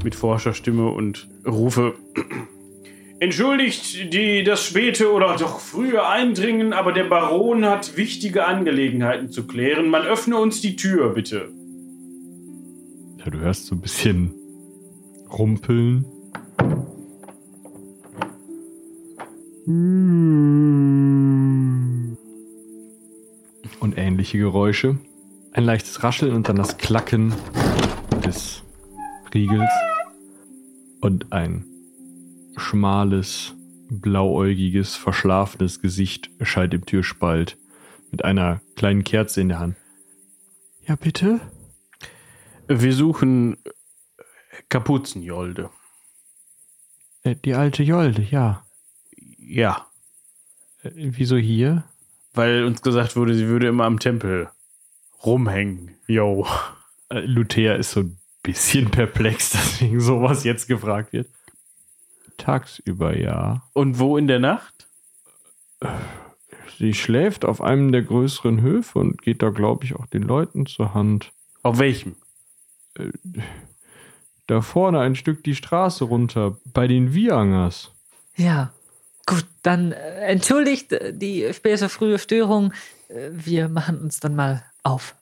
[0.04, 1.94] mit Forscherstimme und rufe.
[3.20, 9.46] Entschuldigt die, das späte oder doch frühe Eindringen, aber der Baron hat wichtige Angelegenheiten zu
[9.46, 9.90] klären.
[9.90, 11.50] Man öffne uns die Tür, bitte.
[13.20, 14.34] Ja, du hörst so ein bisschen
[15.30, 16.06] rumpeln.
[19.66, 20.68] Und
[23.96, 24.98] ähnliche Geräusche.
[25.54, 27.34] Ein leichtes Rascheln und dann das Klacken
[28.26, 28.62] des
[29.34, 29.70] Riegels.
[31.00, 31.66] Und ein
[32.58, 33.54] schmales,
[33.90, 37.58] blauäugiges, verschlafenes Gesicht erscheint im Türspalt
[38.12, 39.78] mit einer kleinen Kerze in der Hand.
[40.86, 41.40] Ja, bitte?
[42.68, 43.58] Wir suchen
[44.68, 45.70] Kapuzenjolde.
[47.24, 48.66] Äh, Die alte Jolde, ja.
[49.54, 49.88] Ja,
[50.84, 51.84] Äh, Wieso hier?
[52.36, 54.50] weil uns gesagt wurde, sie würde immer am Tempel
[55.24, 55.96] rumhängen.
[56.08, 56.48] Yo.
[57.10, 61.28] Äh, Luthea ist so ein bisschen perplex, deswegen sowas jetzt gefragt wird.
[62.38, 63.62] Tagsüber, ja.
[63.74, 64.88] Und wo in der Nacht?
[66.80, 70.66] Sie schläft auf einem der größeren Höfe und geht da, glaube ich, auch den Leuten
[70.66, 71.32] zur Hand.
[71.62, 72.16] Auf welchem?
[74.48, 77.92] Da vorne ein Stück die Straße runter, bei den Wiangers.
[78.36, 78.74] Ja.
[79.26, 82.74] Gut, dann äh, entschuldigt äh, die späte frühe Störung.
[83.08, 85.16] Äh, Wir machen uns dann mal auf.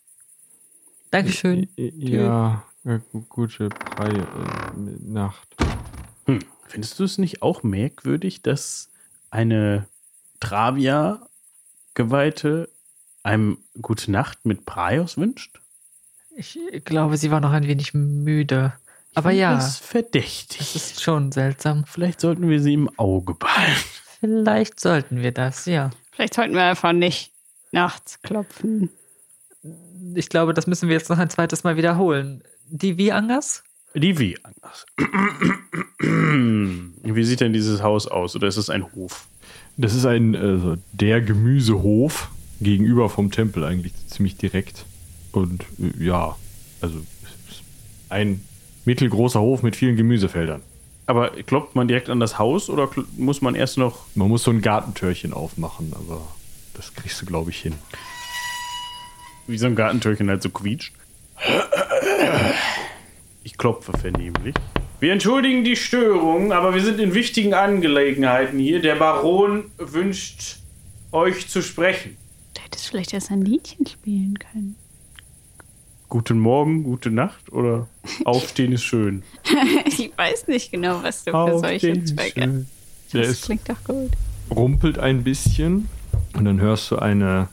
[1.11, 1.67] Dankeschön.
[1.75, 3.65] Ja, gu- gute
[3.99, 4.23] äh,
[5.03, 5.55] Nacht.
[6.25, 6.39] Hm.
[6.67, 8.89] Findest du es nicht auch merkwürdig, dass
[9.29, 9.87] eine
[10.39, 12.69] Travia-Geweihte
[13.23, 15.59] einem gute Nacht mit Praios wünscht?
[16.35, 18.73] Ich glaube, sie war noch ein wenig müde.
[19.13, 20.57] Aber ja, Das ist verdächtig.
[20.59, 21.85] das ist schon seltsam.
[21.85, 23.73] Vielleicht sollten wir sie im Auge behalten.
[24.19, 25.89] Vielleicht sollten wir das, ja.
[26.11, 27.31] Vielleicht sollten wir einfach nicht
[27.71, 28.89] nachts klopfen.
[30.15, 32.43] Ich glaube, das müssen wir jetzt noch ein zweites Mal wiederholen.
[32.67, 33.63] Die wie Angas?
[33.93, 34.85] Die wie anders.
[37.03, 38.35] Wie sieht denn dieses Haus aus?
[38.35, 39.27] Oder ist es ein Hof?
[39.77, 42.29] Das ist ein, also der Gemüsehof
[42.61, 44.85] gegenüber vom Tempel eigentlich ziemlich direkt.
[45.31, 46.35] Und äh, ja,
[46.79, 47.01] also
[48.09, 48.43] ein
[48.85, 50.61] mittelgroßer Hof mit vielen Gemüsefeldern.
[51.07, 54.05] Aber klopft man direkt an das Haus oder muss man erst noch.
[54.15, 56.21] Man muss so ein Gartentürchen aufmachen, aber
[56.73, 57.75] das kriegst du, glaube ich, hin.
[59.47, 60.93] Wie so ein Gartentürchen halt so quietscht?
[63.43, 64.55] Ich klopfe vernehmlich.
[64.99, 68.81] Wir entschuldigen die Störung, aber wir sind in wichtigen Angelegenheiten hier.
[68.81, 70.57] Der Baron wünscht
[71.11, 72.17] euch zu sprechen.
[72.53, 74.75] Du hättest vielleicht erst ein Liedchen spielen können.
[76.11, 77.87] Guten Morgen, gute Nacht oder
[78.25, 79.23] Aufstehen ist schön.
[79.85, 82.65] ich weiß nicht genau, was du für solche Zwecke.
[83.13, 84.11] Das ist klingt doch gut.
[84.53, 85.87] rumpelt ein bisschen
[86.33, 87.47] und dann hörst du eine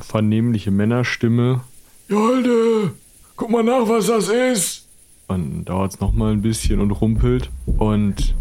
[0.00, 1.60] vernehmliche Männerstimme.
[2.08, 2.94] Jolde,
[3.36, 4.86] guck mal nach, was das ist.
[5.26, 7.50] Und dauert es nochmal ein bisschen und rumpelt.
[7.76, 8.34] Und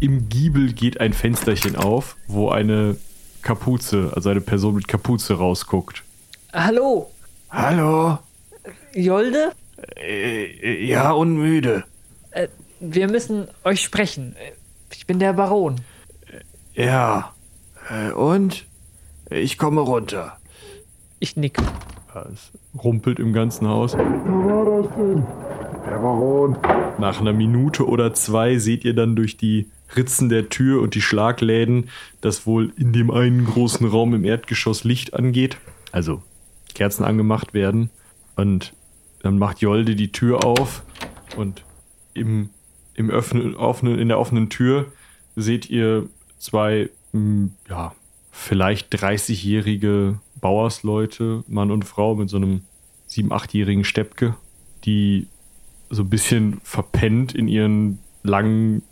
[0.00, 2.98] im Giebel geht ein Fensterchen auf, wo eine
[3.40, 6.02] Kapuze, also eine Person mit Kapuze rausguckt.
[6.52, 7.10] Hallo,
[7.48, 8.18] Hallo?
[8.96, 9.52] Jolde?
[10.00, 11.84] Äh, ja, unmüde.
[12.30, 12.48] Äh,
[12.80, 14.34] wir müssen euch sprechen.
[14.90, 15.76] Ich bin der Baron.
[16.74, 17.34] Ja.
[17.90, 18.64] Äh, und?
[19.28, 20.38] Ich komme runter.
[21.18, 21.58] Ich nick.
[22.32, 23.94] Es rumpelt im ganzen Haus.
[26.98, 31.02] Nach einer Minute oder zwei seht ihr dann durch die Ritzen der Tür und die
[31.02, 31.90] Schlagläden,
[32.22, 35.58] dass wohl in dem einen großen Raum im Erdgeschoss Licht angeht.
[35.92, 36.22] Also
[36.74, 37.90] Kerzen angemacht werden.
[38.36, 38.72] Und
[39.20, 40.82] dann macht Jolde die Tür auf
[41.36, 41.64] und
[42.14, 42.50] im,
[42.94, 44.92] im öffnen, offenen, in der offenen Tür
[45.34, 47.94] seht ihr zwei, mh, ja,
[48.30, 52.62] vielleicht 30-jährige Bauersleute, Mann und Frau mit so einem
[53.08, 54.36] 7-, 8-jährigen Steppke,
[54.84, 55.26] die
[55.90, 58.82] so ein bisschen verpennt in ihren langen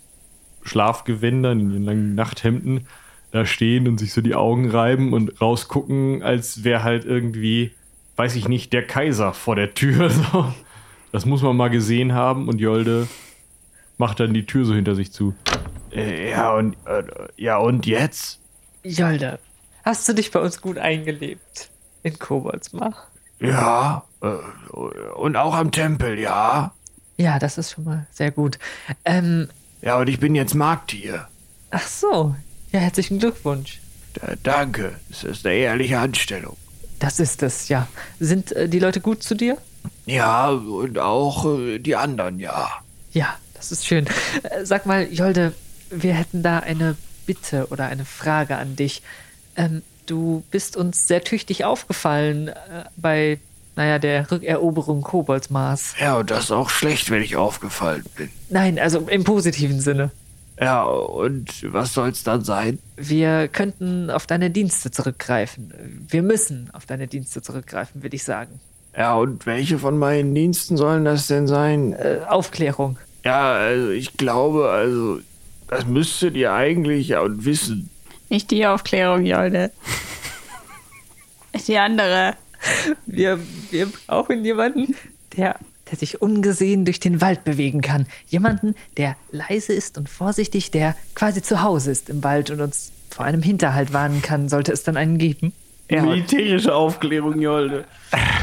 [0.62, 2.87] Schlafgewändern, in ihren langen Nachthemden
[3.32, 7.72] da stehen und sich so die Augen reiben und rausgucken, als wäre halt irgendwie,
[8.16, 10.11] weiß ich nicht, der Kaiser vor der Tür.
[10.33, 10.53] So.
[11.12, 13.07] Das muss man mal gesehen haben und Jolde
[13.98, 15.33] macht dann die Tür so hinter sich zu.
[15.92, 17.05] Äh, ja, und, äh,
[17.37, 18.40] ja, und jetzt?
[18.83, 19.38] Jolde,
[19.85, 21.70] hast du dich bei uns gut eingelebt?
[22.03, 23.05] In Koboldsmach?
[23.38, 24.05] Ja.
[24.22, 24.27] Äh,
[25.14, 26.72] und auch am Tempel, ja.
[27.16, 28.59] Ja, das ist schon mal sehr gut.
[29.05, 29.48] Ähm,
[29.83, 31.29] Ja, und ich bin jetzt Marktier.
[31.70, 32.35] ach so.
[32.72, 33.79] Ja, herzlichen Glückwunsch.
[34.14, 34.94] Da, danke.
[35.11, 36.57] Es ist eine ehrliche Anstellung.
[36.98, 37.88] Das ist es, ja.
[38.20, 39.59] Sind äh, die Leute gut zu dir?
[40.07, 42.70] Ja, und auch äh, die anderen, ja.
[43.12, 44.07] Ja, das ist schön.
[44.42, 45.52] Äh, sag mal, Jolde,
[45.90, 49.02] wir hätten da eine Bitte oder eine Frage an dich.
[49.57, 52.52] Ähm, du bist uns sehr tüchtig aufgefallen äh,
[52.96, 53.38] bei,
[53.76, 55.94] naja, der Rückeroberung Koboldsmaß.
[56.00, 58.30] Ja, und das ist auch schlecht, wenn ich aufgefallen bin.
[58.50, 60.11] Nein, also im positiven Sinne.
[60.60, 62.78] Ja, und was soll's dann sein?
[62.96, 66.06] Wir könnten auf deine Dienste zurückgreifen.
[66.08, 68.60] Wir müssen auf deine Dienste zurückgreifen, würde ich sagen.
[68.96, 71.92] Ja, und welche von meinen Diensten sollen das denn sein?
[71.94, 72.98] Äh, Aufklärung.
[73.24, 75.18] Ja, also ich glaube, also
[75.66, 77.90] das müsstet ihr eigentlich ja und wissen.
[78.28, 79.70] Nicht die Aufklärung, Jolde.
[81.68, 82.34] Die andere.
[83.06, 83.38] Wir,
[83.70, 84.96] wir brauchen jemanden,
[85.36, 85.56] der,
[85.90, 88.06] der sich ungesehen durch den Wald bewegen kann.
[88.28, 92.92] Jemanden, der leise ist und vorsichtig, der quasi zu Hause ist im Wald und uns
[93.10, 95.52] vor einem Hinterhalt warnen kann, sollte es dann einen geben.
[95.90, 97.84] Militärische Aufklärung, Jolde.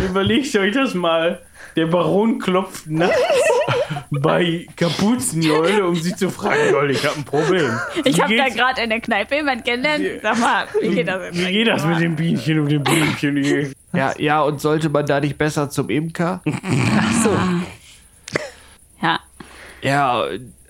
[0.06, 1.42] Überlegt euch das mal.
[1.76, 3.18] Der Baron klopft nachts
[4.12, 7.72] bei Kapuzenjolde, um sie zu fragen, Jolde, ich habe ein Problem.
[8.04, 10.20] Ich Wie habe da gerade in der Kneipe jemanden kennenlernen.
[10.22, 11.34] Sag mal, wie geht das?
[11.34, 13.38] Wie geht das mit dem Bienchen und dem Blümchen?
[13.38, 13.72] hier?
[13.94, 16.42] Ja, ja, und sollte man da nicht besser zum Imker?
[16.46, 17.38] Ach so,
[19.02, 19.20] Ja,
[19.82, 20.24] Ja,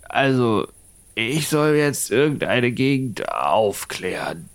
[0.10, 0.67] also
[1.15, 4.49] ich soll jetzt irgendeine Gegend aufklären.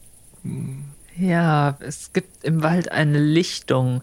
[1.17, 4.03] ja, es gibt im Wald eine Lichtung.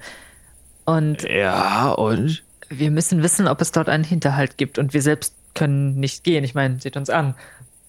[0.86, 2.44] Und Ja, und?
[2.70, 4.78] wir müssen wissen, ob es dort einen Hinterhalt gibt.
[4.80, 6.44] Und wir selbst können nicht gehen.
[6.44, 7.36] Ich meine, seht uns an.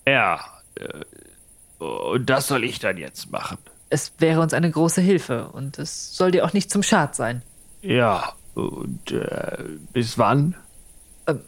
[0.07, 0.41] Ja.
[0.79, 3.59] äh, Und das soll ich dann jetzt machen.
[3.91, 5.49] Es wäre uns eine große Hilfe.
[5.49, 7.43] Und es soll dir auch nicht zum Schad sein.
[7.83, 9.59] Ja, und äh,
[9.93, 10.55] bis wann?
[11.27, 11.41] M-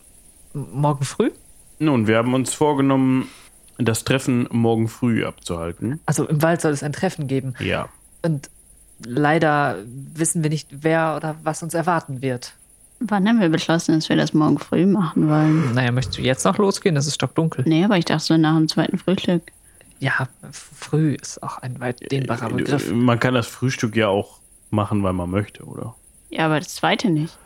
[0.53, 1.31] Morgen früh?
[1.79, 3.29] Nun, wir haben uns vorgenommen,
[3.79, 6.01] das Treffen morgen früh abzuhalten.
[6.07, 7.55] Also im Wald soll es ein Treffen geben.
[7.61, 7.89] Ja.
[8.23, 8.49] Und
[9.05, 12.55] leider wissen wir nicht, wer oder was uns erwarten wird.
[12.99, 15.75] Wann haben wir beschlossen, dass wir das morgen früh machen wollen?
[15.75, 16.97] Naja, möchtest du jetzt noch losgehen?
[16.97, 17.65] Es ist stockdunkel.
[17.67, 19.43] Nee, aber ich dachte so nach dem zweiten Frühstück.
[19.99, 22.91] Ja, früh ist auch ein weit dehnbarer Begriff.
[22.93, 24.39] Man kann das Frühstück ja auch
[24.71, 25.95] machen, weil man möchte, oder?
[26.31, 27.37] Ja, aber das zweite nicht.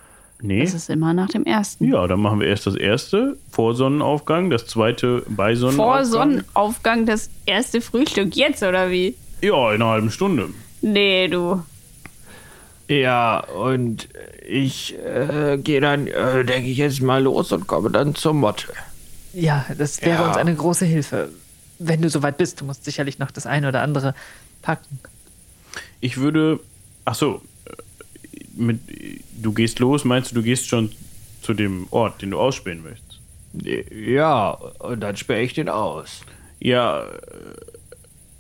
[0.43, 0.63] Nee.
[0.65, 1.85] Das ist immer nach dem ersten.
[1.93, 5.97] Ja, dann machen wir erst das erste vor Sonnenaufgang, das zweite bei Sonnenaufgang.
[5.97, 9.15] Vor Sonnenaufgang das erste Frühstück jetzt, oder wie?
[9.43, 10.49] Ja, in einer halben Stunde.
[10.81, 11.63] Nee, du.
[12.89, 14.09] Ja, und
[14.49, 18.69] ich äh, gehe dann, äh, denke ich, jetzt mal los und komme dann zur Motte.
[19.33, 20.29] Ja, das wäre Ja.
[20.29, 21.29] uns eine große Hilfe.
[21.81, 24.15] Wenn du soweit bist, du musst sicherlich noch das eine oder andere
[24.63, 25.01] packen.
[26.01, 26.61] Ich würde.
[27.05, 27.43] Ach so.
[27.65, 27.73] äh,
[28.55, 28.81] Mit,
[29.43, 30.93] du gehst los, meinst du, du gehst schon
[31.43, 33.19] zu dem Ort, den du ausspähen möchtest?
[33.91, 36.21] Ja, und dann sperre ich den aus.
[36.61, 37.07] Ja, äh,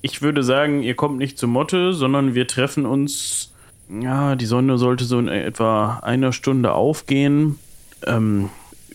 [0.02, 3.52] ich würde sagen, ihr kommt nicht zur Motte, sondern wir treffen uns.
[3.88, 7.58] Ja, die Sonne sollte so in etwa einer Stunde aufgehen.
[8.06, 8.50] Ähm,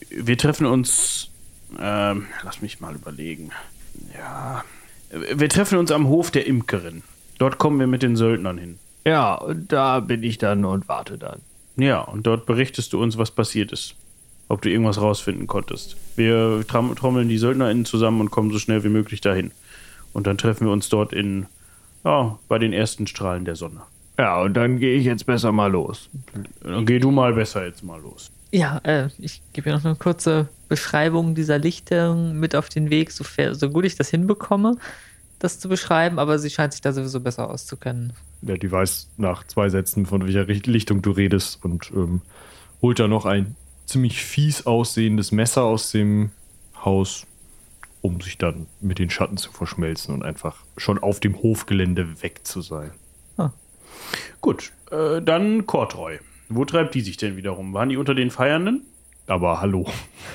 [0.10, 1.30] wir treffen uns.
[1.80, 3.52] Ähm, lass mich mal überlegen.
[4.14, 4.64] Ja.
[5.12, 7.04] Wir treffen uns am Hof der Imkerin.
[7.38, 8.80] Dort kommen wir mit den Söldnern hin.
[9.06, 11.42] Ja, und da bin ich dann und warte dann.
[11.78, 13.96] Ja, und dort berichtest du uns, was passiert ist.
[14.48, 15.98] Ob du irgendwas rausfinden konntest.
[16.16, 19.52] Wir trommeln die SöldnerInnen zusammen und kommen so schnell wie möglich dahin.
[20.14, 21.48] Und dann treffen wir uns dort in,
[22.04, 23.82] ja, bei den ersten Strahlen der Sonne.
[24.18, 26.10] Ja, und dann gehe ich jetzt besser mal los.
[26.62, 28.32] Dann geh du mal besser jetzt mal los.
[28.56, 33.12] Ja, äh, ich gebe dir noch eine kurze Beschreibung dieser Lichtung mit auf den Weg,
[33.12, 34.78] so, fair, so gut ich das hinbekomme,
[35.40, 38.14] das zu beschreiben, aber sie scheint sich da sowieso besser auszukennen.
[38.44, 42.22] Ja, die weiß nach zwei Sätzen, von welcher Lichtung du redest und ähm,
[42.82, 46.32] holt da noch ein ziemlich fies aussehendes Messer aus dem
[46.78, 47.28] Haus,
[48.00, 52.48] um sich dann mit den Schatten zu verschmelzen und einfach schon auf dem Hofgelände weg
[52.48, 52.92] zu sein.
[54.40, 56.20] Gut, äh, dann Kortreu.
[56.50, 57.74] Wo treibt die sich denn wiederum?
[57.74, 58.86] Waren die unter den Feiernden?
[59.28, 59.86] Aber hallo.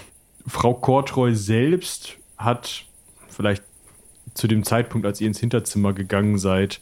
[0.47, 2.87] Frau Kortreu selbst hat
[3.29, 3.63] vielleicht
[4.35, 6.81] zu dem Zeitpunkt, als ihr ins Hinterzimmer gegangen seid,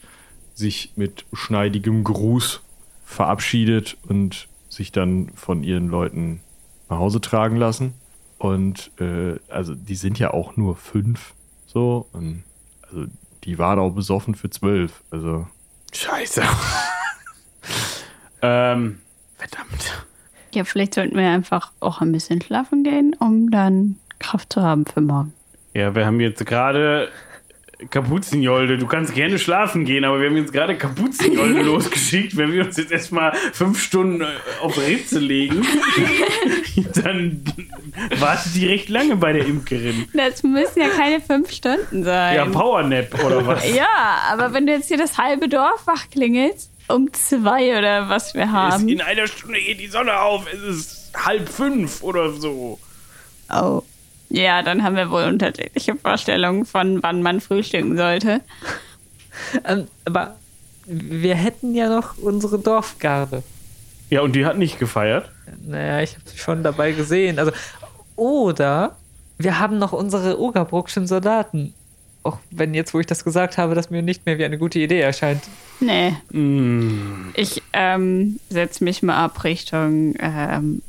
[0.54, 2.60] sich mit schneidigem Gruß
[3.04, 6.40] verabschiedet und sich dann von ihren Leuten
[6.88, 7.94] nach Hause tragen lassen.
[8.38, 11.34] Und äh, also die sind ja auch nur fünf.
[11.66, 12.06] So.
[12.12, 12.44] Und,
[12.82, 13.06] also
[13.44, 15.02] die war auch besoffen für zwölf.
[15.10, 15.46] Also
[15.92, 16.42] Scheiße.
[18.42, 18.98] ähm,
[19.38, 20.04] verdammt.
[20.52, 24.86] Ja, vielleicht sollten wir einfach auch ein bisschen schlafen gehen, um dann Kraft zu haben
[24.86, 25.32] für morgen.
[25.74, 27.08] Ja, wir haben jetzt gerade
[27.90, 28.76] Kapuzenjolde.
[28.76, 32.36] Du kannst gerne schlafen gehen, aber wir haben jetzt gerade Kapuzenjolde losgeschickt.
[32.36, 34.26] Wenn wir uns jetzt erstmal fünf Stunden äh,
[34.60, 35.64] auf Rätsel legen,
[36.94, 37.44] dann
[38.18, 40.08] wartet die recht lange bei der Imkerin.
[40.12, 42.34] Das müssen ja keine fünf Stunden sein.
[42.34, 43.72] Ja, Powernap oder was?
[43.72, 48.34] Ja, aber wenn du jetzt hier das halbe Dorf wach klingelst, um zwei oder was
[48.34, 48.88] wir haben.
[48.88, 50.46] in einer Stunde geht die Sonne auf.
[50.52, 52.78] Es ist halb fünf oder so.
[53.50, 53.82] Oh.
[54.30, 58.40] Ja, dann haben wir wohl unterschiedliche Vorstellungen von, wann man frühstücken sollte.
[59.64, 60.36] Ähm, aber
[60.84, 63.44] wir hätten ja noch unsere Dorfgarde.
[64.10, 65.30] Ja, und die hat nicht gefeiert.
[65.64, 67.38] Naja, ich habe sie schon dabei gesehen.
[67.38, 67.52] Also,
[68.16, 68.96] oder
[69.38, 71.72] wir haben noch unsere Ogerbruckschen Soldaten.
[72.22, 74.78] Auch wenn jetzt, wo ich das gesagt habe, das mir nicht mehr wie eine gute
[74.78, 75.42] Idee erscheint.
[75.80, 76.14] Nee.
[76.30, 77.30] Mm.
[77.34, 80.82] Ich ähm, setze mich mal ab Richtung ähm,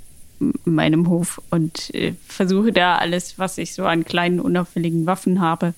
[0.65, 5.74] meinem Hof und äh, versuche da alles, was ich so an kleinen, unauffälligen Waffen habe,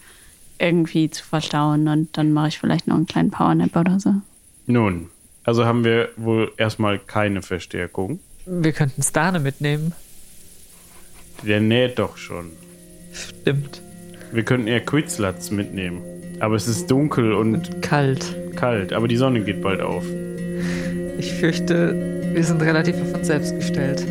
[0.60, 1.88] irgendwie zu verstauen.
[1.88, 4.14] Und dann mache ich vielleicht noch einen kleinen Powernap oder so.
[4.68, 5.10] Nun,
[5.44, 8.20] also haben wir wohl erstmal keine Verstärkung.
[8.46, 9.94] Wir könnten Stane mitnehmen.
[11.44, 12.52] Der näht doch schon.
[13.12, 13.82] Stimmt.
[14.32, 16.02] Wir könnten eher Quitzlatz mitnehmen.
[16.40, 18.36] Aber es ist dunkel und Kalt.
[18.56, 18.94] kalt.
[18.94, 20.06] Aber die Sonne geht bald auf.
[21.20, 21.94] Ich fürchte,
[22.34, 24.06] wir sind relativ auf uns selbst gestellt.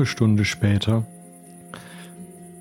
[0.00, 1.06] Knappe Stunde später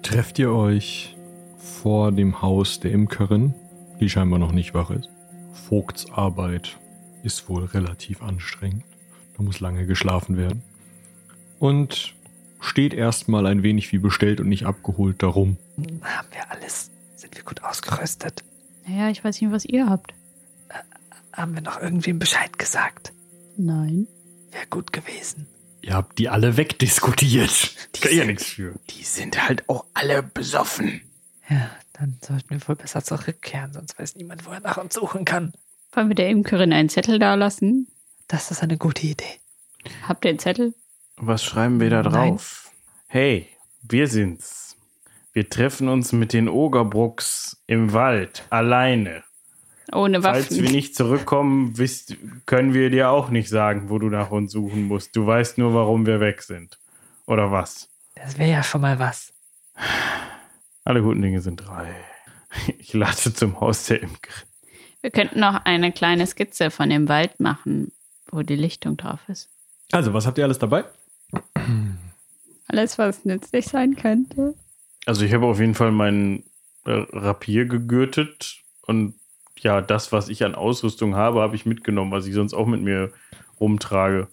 [0.02, 1.16] trefft ihr euch
[1.58, 3.54] vor dem Haus der Imkerin,
[4.02, 5.08] die scheinbar noch nicht wach ist.
[5.54, 6.78] Vogtsarbeit
[7.24, 8.84] ist wohl relativ anstrengend.
[9.38, 10.64] Da muss lange geschlafen werden.
[11.60, 12.14] Und
[12.60, 15.56] steht erstmal ein wenig wie bestellt und nicht abgeholt darum.
[16.02, 16.92] Haben wir alles?
[17.16, 18.44] Sind wir gut ausgerüstet?
[18.86, 20.14] Naja, ich weiß nicht, was ihr habt.
[21.32, 23.14] Haben wir noch irgendwem Bescheid gesagt?
[23.56, 24.08] Nein.
[24.52, 25.48] Wäre gut gewesen.
[25.82, 27.76] Ihr habt die alle wegdiskutiert.
[28.02, 28.76] Kann ja nichts für.
[28.90, 31.02] Die sind halt auch alle besoffen.
[31.50, 35.26] Ja, Dann sollten wir wohl besser zurückkehren, sonst weiß niemand, wo er nach uns suchen
[35.26, 35.54] kann.
[35.94, 37.88] Wollen wir der Imkerin einen Zettel dalassen?
[38.28, 39.40] Das ist eine gute Idee.
[40.08, 40.74] Habt ihr einen Zettel?
[41.18, 42.12] Was schreiben wir da Nein.
[42.32, 42.70] drauf?
[43.08, 43.48] Hey,
[43.82, 44.78] wir sind's.
[45.34, 49.24] Wir treffen uns mit den Ogerbrooks im Wald, alleine.
[49.92, 50.72] Ohne Falls wir Waffen.
[50.72, 52.16] nicht zurückkommen, wisst,
[52.46, 55.16] können wir dir auch nicht sagen, wo du nach uns suchen musst.
[55.16, 56.78] Du weißt nur, warum wir weg sind.
[57.26, 57.90] Oder was?
[58.16, 59.34] Das wäre ja schon mal was.
[60.84, 61.94] Alle guten Dinge sind drei.
[62.80, 64.48] Ich latsche zum Haus der Imkerin.
[65.02, 67.92] Wir könnten noch eine kleine Skizze von dem Wald machen,
[68.32, 69.50] wo die Lichtung drauf ist.
[69.92, 70.84] Also, was habt ihr alles dabei?
[72.68, 74.56] Alles, was nützlich sein könnte.
[75.06, 76.44] Also ich habe auf jeden Fall meinen
[76.86, 79.19] Rapier gegürtet und
[79.62, 82.82] ja, das, was ich an Ausrüstung habe, habe ich mitgenommen, was ich sonst auch mit
[82.82, 83.12] mir
[83.60, 84.28] rumtrage.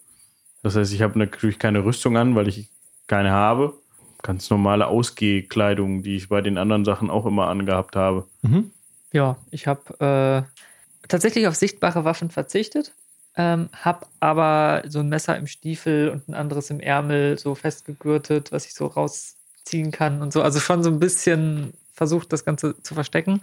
[0.63, 2.69] Das heißt, ich habe natürlich keine Rüstung an, weil ich
[3.07, 3.75] keine habe.
[4.23, 8.27] Ganz normale Ausgehkleidung, die ich bei den anderen Sachen auch immer angehabt habe.
[8.43, 8.71] Mhm.
[9.13, 12.93] Ja, ich habe äh, tatsächlich auf sichtbare Waffen verzichtet,
[13.37, 18.51] ähm, habe aber so ein Messer im Stiefel und ein anderes im Ärmel so festgegürtet,
[18.53, 20.43] was ich so rausziehen kann und so.
[20.43, 23.41] Also schon so ein bisschen versucht, das Ganze zu verstecken.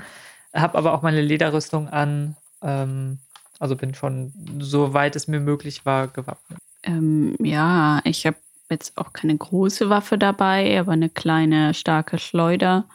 [0.54, 2.36] Habe aber auch meine Lederrüstung an.
[2.62, 3.20] Ähm,
[3.60, 6.60] also bin schon, soweit es mir möglich war, gewappnet.
[6.84, 8.38] Ähm, ja, ich habe
[8.70, 12.86] jetzt auch keine große Waffe dabei, aber eine kleine, starke Schleuder.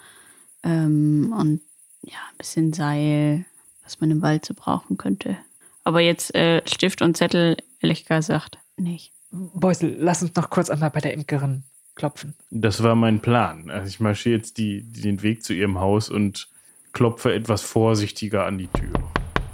[0.63, 1.61] Ähm, und
[2.03, 3.45] ja, ein bisschen Seil,
[3.83, 5.37] was man im Wald so brauchen könnte.
[5.85, 9.13] Aber jetzt äh, Stift und Zettel, ehrlich gesagt, nicht.
[9.31, 12.35] Beusel, lass uns noch kurz einmal bei der Imkerin klopfen.
[12.51, 13.71] Das war mein Plan.
[13.71, 16.49] Also ich marschiere jetzt die, die, den Weg zu ihrem Haus und
[16.93, 18.93] klopfe etwas vorsichtiger an die Tür,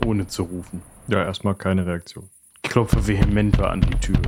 [0.06, 0.82] ohne zu rufen.
[1.08, 2.30] Ja, erstmal keine Reaktion.
[2.62, 4.20] Ich klopfe vehementer an die Tür.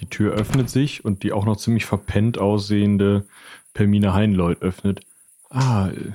[0.00, 3.26] Die Tür öffnet sich und die auch noch ziemlich verpennt aussehende
[3.74, 5.00] Permine Heinleut öffnet.
[5.50, 6.12] Ah, äh,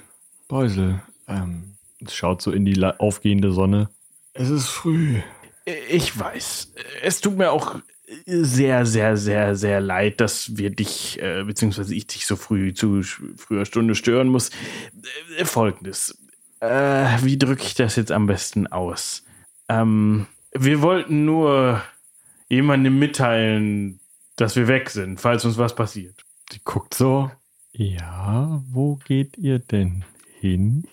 [0.48, 1.76] Beusel, ähm,
[2.06, 3.90] es schaut so in die aufgehende Sonne.
[4.34, 5.22] Es ist früh.
[5.90, 6.74] Ich weiß.
[7.02, 7.76] Es tut mir auch
[8.26, 13.02] sehr, sehr, sehr, sehr leid, dass wir dich, äh, beziehungsweise ich dich so früh zu
[13.38, 14.52] früher Stunde stören muss.
[15.38, 16.18] Äh, Folgendes.
[16.60, 19.24] Äh, wie drücke ich das jetzt am besten aus?
[19.70, 21.82] Ähm, wir wollten nur
[22.50, 24.00] jemandem mitteilen,
[24.36, 26.24] dass wir weg sind, falls uns was passiert.
[26.52, 27.32] Sie guckt so.
[27.72, 30.06] Ja, wo geht ihr denn
[30.40, 30.84] hin?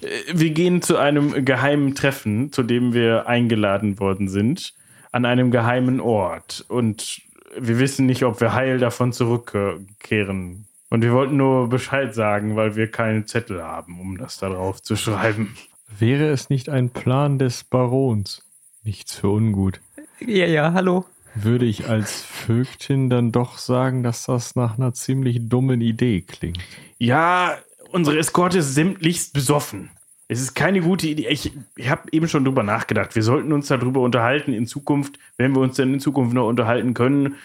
[0.00, 4.74] Äh, Wir gehen zu einem geheimen Treffen, zu dem wir eingeladen worden sind,
[5.12, 6.64] an einem geheimen Ort.
[6.68, 7.22] Und
[7.58, 10.66] wir wissen nicht, ob wir heil davon zurückkehren.
[10.90, 14.82] Und wir wollten nur Bescheid sagen, weil wir keinen Zettel haben, um das da drauf
[14.82, 15.54] zu schreiben.
[15.98, 18.42] Wäre es nicht ein Plan des Barons?
[18.84, 19.80] Nichts für ungut.
[20.20, 21.04] Ja, ja, hallo.
[21.34, 26.58] Würde ich als Vögtin dann doch sagen, dass das nach einer ziemlich dummen Idee klingt.
[26.98, 27.56] Ja,
[27.90, 29.90] unsere Eskorte ist sämtlichst besoffen.
[30.30, 31.26] Es ist keine gute Idee.
[31.28, 33.14] Ich, ich habe eben schon drüber nachgedacht.
[33.14, 36.92] Wir sollten uns darüber unterhalten in Zukunft, wenn wir uns denn in Zukunft noch unterhalten
[36.92, 37.36] können,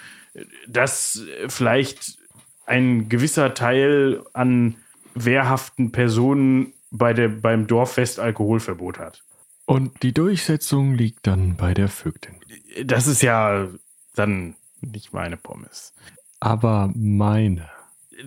[0.67, 2.17] dass vielleicht
[2.65, 4.75] ein gewisser Teil an
[5.15, 9.23] wehrhaften Personen bei der, beim Dorffest Alkoholverbot hat.
[9.65, 12.36] Und die Durchsetzung liegt dann bei der Vögtin.
[12.84, 13.69] Das ist ja
[14.13, 15.93] dann nicht meine Pommes.
[16.41, 17.69] Aber meine.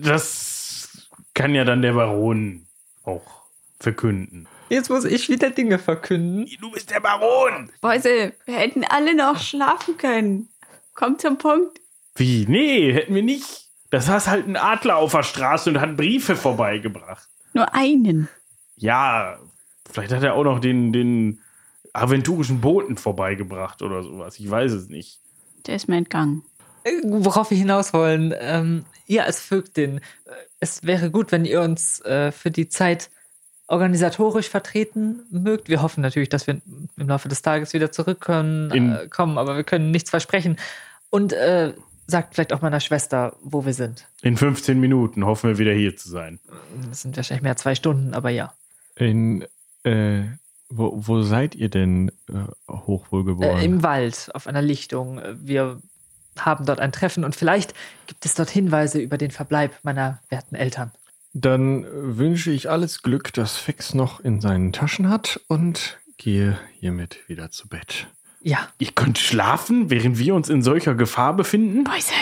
[0.01, 2.65] Das kann ja dann der Baron
[3.03, 3.36] auch
[3.79, 4.47] verkünden.
[4.69, 6.47] Jetzt muss ich wieder Dinge verkünden.
[6.59, 7.71] Du bist der Baron!
[7.79, 10.49] Beusel, wir hätten alle noch schlafen können.
[10.93, 11.79] Kommt zum Punkt.
[12.15, 12.45] Wie?
[12.47, 13.67] Nee, hätten wir nicht.
[13.89, 17.29] Das saß halt ein Adler auf der Straße und hat Briefe vorbeigebracht.
[17.53, 18.27] Nur einen.
[18.75, 19.39] Ja,
[19.89, 21.41] vielleicht hat er auch noch den, den
[21.93, 24.37] aventurischen Boten vorbeigebracht oder sowas.
[24.39, 25.19] Ich weiß es nicht.
[25.65, 26.43] Der ist mir entgangen.
[26.83, 30.01] Äh, Worauf wir hinaus wollen, ähm, ihr als Vögtin,
[30.59, 33.09] es wäre gut, wenn ihr uns äh, für die Zeit
[33.67, 35.69] organisatorisch vertreten mögt.
[35.69, 36.61] Wir hoffen natürlich, dass wir
[36.97, 40.57] im Laufe des Tages wieder zurückkommen, In- äh, kommen, aber wir können nichts versprechen.
[41.09, 41.73] Und äh,
[42.07, 44.07] sagt vielleicht auch meiner Schwester, wo wir sind.
[44.21, 46.39] In 15 Minuten hoffen wir wieder hier zu sein.
[46.89, 48.53] Das sind wahrscheinlich mehr als zwei Stunden, aber ja.
[48.95, 49.45] In,
[49.83, 50.23] äh,
[50.69, 53.59] wo, wo seid ihr denn äh, hochwohlgeboren?
[53.59, 55.21] Äh, Im Wald, auf einer Lichtung.
[55.35, 55.81] Wir
[56.39, 57.73] haben dort ein Treffen und vielleicht
[58.05, 60.91] gibt es dort Hinweise über den Verbleib meiner werten Eltern.
[61.39, 66.57] Dann äh, wünsche ich alles Glück, das Fex noch in seinen Taschen hat und gehe
[66.79, 68.07] hiermit wieder zu Bett.
[68.41, 71.83] Ja, Ihr könnt schlafen, während wir uns in solcher Gefahr befinden?
[71.83, 72.15] Beusel.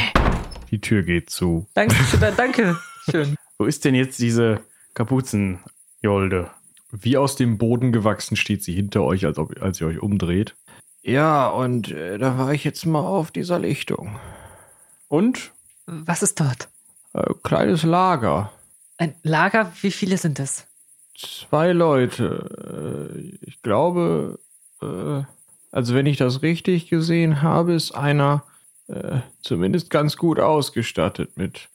[0.70, 1.66] Die Tür geht zu.
[1.76, 1.96] danke,
[2.36, 2.78] danke.
[3.10, 3.36] Schön.
[3.58, 4.62] Wo ist denn jetzt diese
[4.96, 6.52] Kapuzenjolde?
[6.92, 10.56] Wie aus dem Boden gewachsen steht sie hinter euch, als, ob, als ihr euch umdreht.
[11.04, 14.20] Ja, und äh, da war ich jetzt mal auf dieser Lichtung.
[15.08, 15.52] Und?
[15.86, 16.68] Was ist dort?
[17.14, 18.52] Äh, kleines Lager.
[18.98, 20.66] Ein Lager, wie viele sind es?
[21.18, 23.12] Zwei Leute.
[23.14, 24.40] Äh, Ich glaube,
[24.82, 25.24] äh,
[25.72, 28.44] also wenn ich das richtig gesehen habe, ist einer
[28.88, 31.70] äh, zumindest ganz gut ausgestattet mit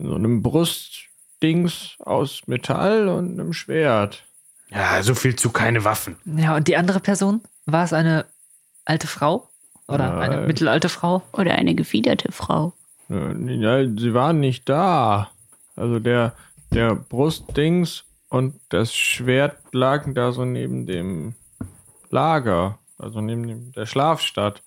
[0.00, 4.24] so einem Brustdings aus Metall und einem Schwert.
[4.68, 6.16] Ja, so viel zu keine Waffen.
[6.24, 7.40] Ja, und die andere Person?
[7.64, 8.24] War es eine
[8.84, 9.48] alte Frau?
[9.86, 10.46] Oder eine Nein.
[10.48, 11.22] mittelalte Frau?
[11.32, 12.72] Oder eine gefiederte Frau.
[13.08, 15.30] Ja, sie waren nicht da.
[15.76, 16.34] Also der,
[16.72, 21.34] der Brustdings und das Schwert lagen da so neben dem
[22.10, 24.62] Lager, also neben dem, der Schlafstadt.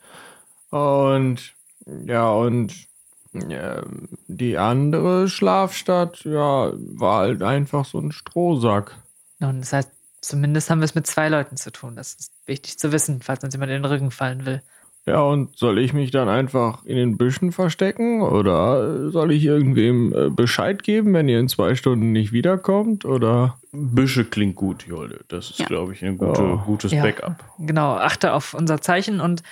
[0.70, 1.54] Und
[1.86, 2.88] ja, und
[3.34, 3.84] ja,
[4.28, 8.96] die andere Schlafstadt, ja, war halt einfach so ein Strohsack.
[9.40, 9.92] Nun, das heißt,
[10.22, 11.96] zumindest haben wir es mit zwei Leuten zu tun.
[11.96, 14.62] Das ist wichtig zu wissen, falls uns jemand in den Rücken fallen will.
[15.08, 18.22] Ja, und soll ich mich dann einfach in den Büschen verstecken?
[18.22, 23.06] Oder soll ich irgendwem äh, Bescheid geben, wenn ihr in zwei Stunden nicht wiederkommt?
[23.06, 23.58] Oder?
[23.72, 25.22] Büsche klingt gut, Jolde.
[25.30, 25.66] Das ist, Ja.
[25.68, 26.56] glaube ich, ein gute, Ja.
[26.66, 27.04] gutes Ja.
[27.04, 27.42] Backup.
[27.58, 29.44] Genau, achte auf unser Zeichen und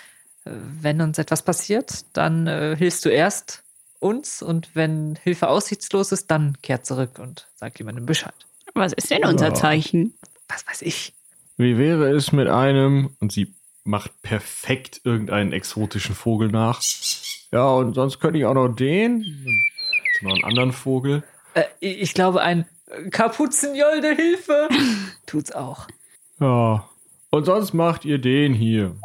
[0.43, 0.51] äh,
[0.81, 3.63] wenn uns etwas passiert, dann äh, hilfst du erst
[3.99, 8.33] uns und wenn Hilfe aussichtslos ist, dann kehr zurück und sag jemandem Bescheid.
[8.73, 9.53] Was ist denn unser Ja.
[9.53, 10.13] Zeichen?
[10.49, 11.13] Was weiß ich.
[11.55, 13.11] Wie wäre es mit einem?
[13.21, 13.53] Und sie
[13.85, 16.81] macht perfekt irgendeinen exotischen Vogel nach.
[17.51, 19.23] Ja, und sonst könnte ich auch noch den.
[20.19, 21.23] So noch einen anderen Vogel.
[21.53, 24.67] Äh, ich glaube, ein äh, Kapuzenjolde Hilfe
[25.25, 25.87] tut's auch.
[26.39, 26.89] Ja.
[27.29, 28.95] Und sonst macht ihr den hier.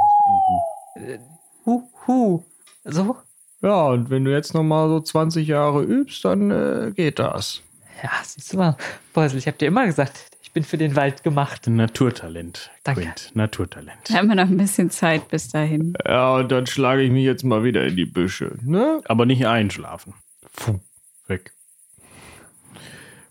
[1.66, 2.44] Hu, hu.
[2.84, 3.16] So?
[3.60, 7.62] Ja, und wenn du jetzt noch mal so 20 Jahre übst, dann äh, geht das.
[8.02, 8.76] Ja, siehst du mal,
[9.12, 11.66] Beusel, ich habe dir immer gesagt, ich bin für den Wald gemacht.
[11.66, 12.70] Naturtalent.
[12.82, 13.02] Danke.
[13.02, 13.30] Quint.
[13.34, 13.98] Naturtalent.
[14.08, 15.94] Da haben wir noch ein bisschen Zeit bis dahin.
[16.04, 19.00] Ja, und dann schlage ich mich jetzt mal wieder in die Büsche, ne?
[19.04, 20.14] Aber nicht einschlafen.
[20.56, 20.80] Puh,
[21.28, 21.52] weg.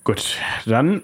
[0.04, 1.04] Gut, dann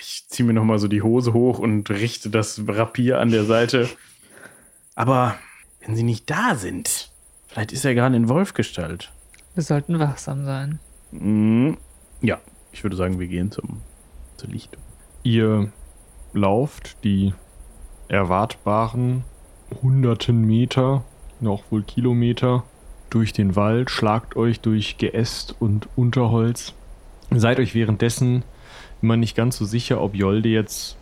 [0.00, 3.44] ich ziehe mir noch mal so die Hose hoch und richte das Rapier an der
[3.44, 3.88] Seite.
[4.94, 5.38] Aber
[5.80, 7.10] wenn sie nicht da sind,
[7.46, 9.12] vielleicht ist er gerade in Wolfgestalt.
[9.54, 10.80] Wir sollten wachsam sein.
[11.12, 11.78] Mhm.
[12.20, 12.40] Ja,
[12.72, 13.80] ich würde sagen, wir gehen zum,
[14.36, 14.81] zur Lichtung.
[15.22, 15.70] Ihr
[16.32, 17.32] lauft die
[18.08, 19.24] erwartbaren
[19.82, 21.04] hunderten Meter,
[21.40, 22.64] noch wohl Kilometer,
[23.08, 26.74] durch den Wald, schlagt euch durch Geäst und Unterholz.
[27.30, 28.42] Seid euch währenddessen
[29.00, 30.96] immer nicht ganz so sicher, ob Jolde jetzt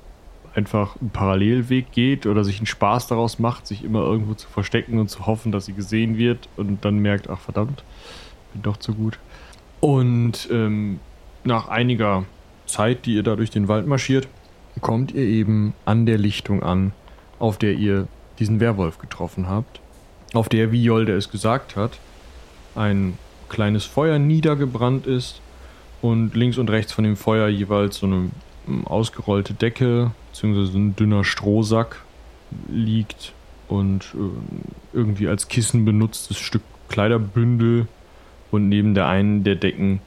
[0.54, 4.98] einfach einen Parallelweg geht oder sich einen Spaß daraus macht, sich immer irgendwo zu verstecken
[4.98, 7.84] und zu hoffen, dass sie gesehen wird und dann merkt, ach verdammt,
[8.52, 9.18] bin doch zu gut.
[9.80, 10.98] Und ähm,
[11.44, 12.24] nach einiger
[12.70, 14.28] Zeit, die ihr da durch den Wald marschiert,
[14.80, 16.92] kommt ihr eben an der Lichtung an,
[17.38, 18.06] auf der ihr
[18.38, 19.80] diesen Werwolf getroffen habt.
[20.32, 21.98] Auf der, wie Jolde es gesagt hat,
[22.74, 23.18] ein
[23.48, 25.40] kleines Feuer niedergebrannt ist
[26.02, 28.30] und links und rechts von dem Feuer jeweils so eine
[28.68, 30.78] ähm, ausgerollte Decke bzw.
[30.78, 32.02] ein dünner Strohsack
[32.68, 33.32] liegt
[33.68, 34.42] und ähm,
[34.92, 37.86] irgendwie als Kissen benutztes Stück Kleiderbündel
[38.50, 40.00] und neben der einen der Decken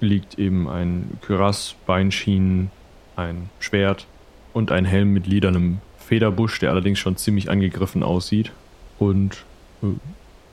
[0.00, 2.70] liegt eben ein Kürass, Beinschienen,
[3.16, 4.06] ein Schwert
[4.52, 8.52] und ein Helm mit ledernem Federbusch, der allerdings schon ziemlich angegriffen aussieht.
[8.98, 9.44] Und
[9.82, 9.86] äh,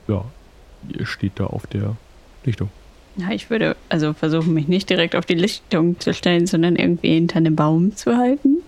[0.08, 0.24] ja,
[0.88, 1.96] ihr steht da auf der
[2.44, 2.70] Lichtung.
[3.16, 7.14] Ja, ich würde also versuchen, mich nicht direkt auf die Lichtung zu stellen, sondern irgendwie
[7.14, 8.58] hinter einem Baum zu halten.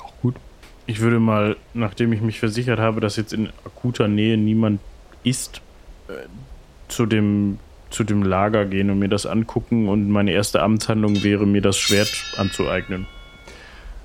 [0.00, 0.36] Auch gut.
[0.86, 4.80] Ich würde mal, nachdem ich mich versichert habe, dass jetzt in akuter Nähe niemand
[5.24, 5.60] ist,
[6.08, 6.12] äh,
[6.88, 7.58] zu dem,
[7.92, 11.78] zu dem Lager gehen und mir das angucken und meine erste Amtshandlung wäre, mir das
[11.78, 13.06] Schwert anzueignen.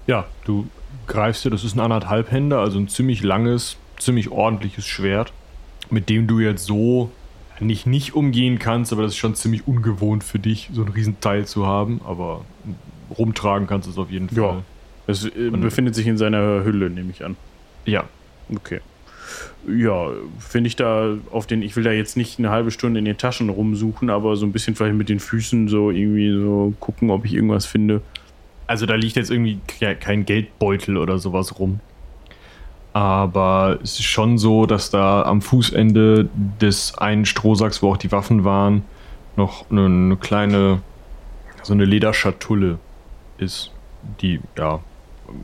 [0.05, 0.67] Ja, du
[1.07, 5.33] greifst dir, das ist ein anderthalb Hände, also ein ziemlich langes, ziemlich ordentliches Schwert,
[5.89, 7.11] mit dem du jetzt so
[7.59, 11.45] nicht nicht umgehen kannst, aber das ist schon ziemlich ungewohnt für dich, so ein Riesenteil
[11.45, 12.45] zu haben, aber
[13.17, 14.37] rumtragen kannst du es auf jeden Fall.
[14.37, 14.63] Ja.
[15.07, 17.35] Es äh, befindet sich in seiner Hülle, nehme ich an.
[17.85, 18.03] Ja,
[18.53, 18.79] Okay.
[19.67, 20.09] Ja,
[20.39, 23.17] finde ich da auf den, ich will da jetzt nicht eine halbe Stunde in den
[23.17, 27.25] Taschen rumsuchen, aber so ein bisschen vielleicht mit den Füßen so irgendwie so gucken, ob
[27.25, 28.01] ich irgendwas finde.
[28.65, 31.79] Also da liegt jetzt irgendwie ke- kein Geldbeutel oder sowas rum.
[32.93, 36.29] Aber es ist schon so, dass da am Fußende
[36.59, 38.83] des einen Strohsacks, wo auch die Waffen waren,
[39.35, 40.81] noch eine, eine kleine,
[41.61, 42.79] so eine Lederschatulle
[43.37, 43.71] ist.
[44.21, 44.79] Die, ja,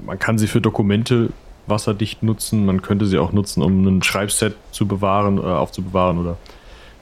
[0.06, 1.30] man kann sie für Dokumente
[1.68, 2.66] wasserdicht nutzen.
[2.66, 6.38] Man könnte sie auch nutzen, um ein Schreibset zu bewahren oder aufzubewahren oder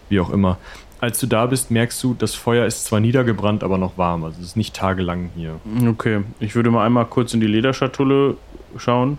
[0.10, 0.58] wie auch immer.
[1.00, 4.24] Als du da bist, merkst du, das Feuer ist zwar niedergebrannt, aber noch warm.
[4.24, 5.56] Also es ist nicht tagelang hier.
[5.88, 8.38] Okay, ich würde mal einmal kurz in die Lederschatulle
[8.78, 9.18] schauen.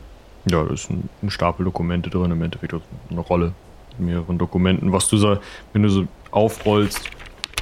[0.48, 2.74] Ja, da ist ein, ein Stapel Dokumente drin, im Endeffekt
[3.10, 3.52] eine Rolle
[3.98, 4.92] mit mehreren Dokumenten.
[4.92, 5.38] Was du so,
[5.72, 7.00] wenn du so aufrollst,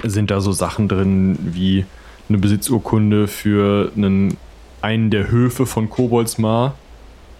[0.03, 1.87] sind da so Sachen drin wie
[2.29, 4.37] eine Besitzurkunde für einen,
[4.83, 6.75] einen der Höfe von Koboldsmar,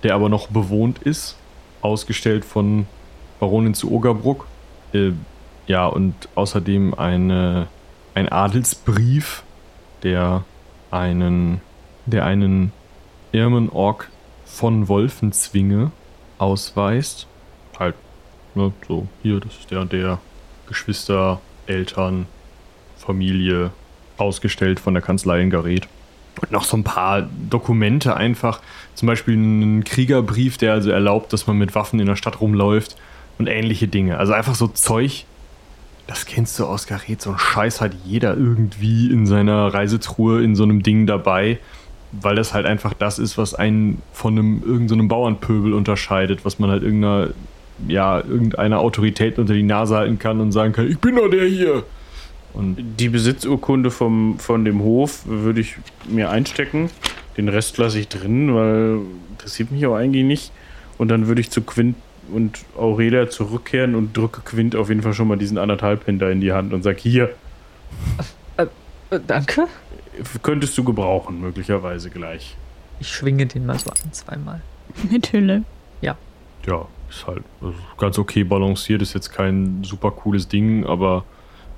[0.03, 1.37] der aber noch bewohnt ist,
[1.83, 2.87] ausgestellt von
[3.39, 4.47] Baronin zu Ogerbruck.
[4.93, 5.13] Äh,
[5.67, 7.69] ja, und außerdem eine,
[8.15, 9.43] ein Adelsbrief,
[10.03, 10.45] der
[10.91, 11.61] einen,
[12.07, 12.73] der einen
[13.33, 14.11] Irmenorg
[14.45, 15.93] von Wolfenzwinge
[16.39, 17.27] ausweist.
[17.79, 17.95] Halt,
[18.55, 20.19] ne, so, hier, das ist der und der
[20.67, 22.27] Geschwister, Eltern,
[22.97, 23.71] Familie,
[24.17, 25.89] ausgestellt von der Kanzlei in Gareth.
[26.41, 28.61] Und noch so ein paar Dokumente einfach.
[29.01, 32.97] Zum Beispiel einen Kriegerbrief, der also erlaubt, dass man mit Waffen in der Stadt rumläuft
[33.39, 34.19] und ähnliche Dinge.
[34.19, 35.25] Also einfach so Zeug,
[36.07, 37.23] das kennst du aus Gareth.
[37.23, 41.61] So ein Scheiß hat jeder irgendwie in seiner Reisetruhe in so einem Ding dabei,
[42.13, 46.69] weil das halt einfach das ist, was einen von einem irgendeinem Bauernpöbel unterscheidet, was man
[46.69, 47.31] halt irgendeiner,
[47.89, 51.47] ja, irgendeiner Autorität unter die Nase halten kann und sagen kann, ich bin doch der
[51.47, 51.85] hier.
[52.53, 55.77] Und Die Besitzurkunde vom, von dem Hof würde ich
[56.07, 56.91] mir einstecken.
[57.37, 58.99] Den Rest lasse ich drin, weil
[59.33, 60.53] interessiert mich auch eigentlich nicht.
[60.99, 61.97] Und dann würde ich zu Quint
[62.33, 66.41] und Aurelia zurückkehren und drücke Quint auf jeden Fall schon mal diesen anderthalb hinter in
[66.41, 67.31] die Hand und sag hier,
[68.57, 68.67] Äh,
[69.27, 69.67] danke.
[70.43, 72.57] könntest du gebrauchen, möglicherweise gleich.
[73.01, 74.61] Ich schwinge den mal so ein, zweimal.
[75.11, 75.65] Mit Hülle.
[76.03, 76.17] ja,
[77.09, 81.25] ist halt also ganz okay balanciert, ist jetzt kein super cooles Ding, aber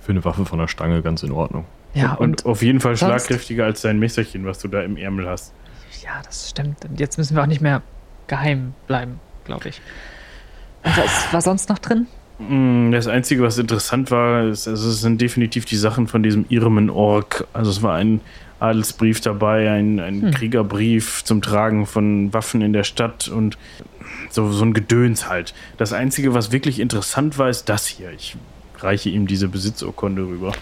[0.01, 1.65] für eine Waffe von der Stange ganz in Ordnung.
[1.95, 5.53] Ja, und, auf jeden Fall schlagkräftiger als dein Messerchen, was du da im Ärmel hast.
[6.03, 6.84] Ja, das stimmt.
[6.88, 7.82] Und jetzt müssen wir auch nicht mehr
[8.26, 9.80] geheim bleiben, glaube ich.
[10.84, 12.07] Und was war sonst noch drin?
[12.38, 16.47] Mm, Das Einzige, was interessant war, ist, also es sind definitiv die Sachen von diesem
[16.49, 17.47] Irmen-Org.
[17.53, 18.20] Also es war ein
[18.59, 20.30] Adelsbrief dabei, ein, ein Hm.
[20.32, 23.59] Kriegerbrief zum Tragen von Waffen in der Stadt und
[24.30, 25.53] so, so ein Gedöns halt.
[25.76, 28.11] Das Einzige, was wirklich interessant war, ist das hier.
[28.12, 28.36] Ich
[28.78, 30.53] reiche ihm diese Besitzurkunde rüber.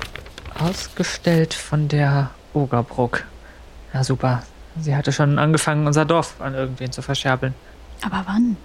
[0.61, 3.25] Ausgestellt von der Ogerbruck.
[3.95, 4.43] Ja, super.
[4.79, 7.55] Sie hatte schon angefangen, unser Dorf an irgendwen zu verscherbeln.
[8.03, 8.57] Aber wann?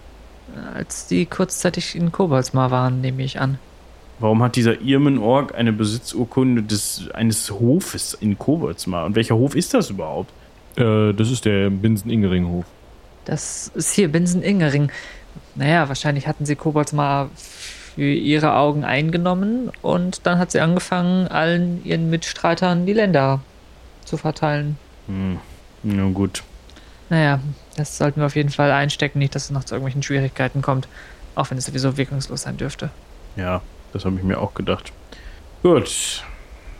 [0.73, 3.57] Als die kurzzeitig in Koboldsmar waren, nehme ich an.
[4.19, 9.05] Warum hat dieser Irmen-Org eine Besitzurkunde des, eines Hofes in Koboldsmar?
[9.05, 10.31] Und welcher Hof ist das überhaupt?
[10.75, 12.65] Äh, das ist der Binsen-Ingeringhof.
[13.25, 14.91] Das ist hier Binsen-Ingering.
[15.55, 17.29] Naja, wahrscheinlich hatten sie Koboldsmar
[17.95, 23.39] für ihre Augen eingenommen und dann hat sie angefangen, allen ihren Mitstreitern die Länder
[24.03, 24.77] zu verteilen.
[25.07, 25.39] Hm,
[25.83, 26.43] na gut.
[27.09, 27.39] Naja,
[27.77, 30.87] das sollten wir auf jeden Fall einstecken, nicht, dass es noch zu irgendwelchen Schwierigkeiten kommt.
[31.35, 32.89] Auch wenn es sowieso wirkungslos sein dürfte.
[33.35, 33.61] Ja,
[33.93, 34.91] das habe ich mir auch gedacht.
[35.63, 36.23] Gut.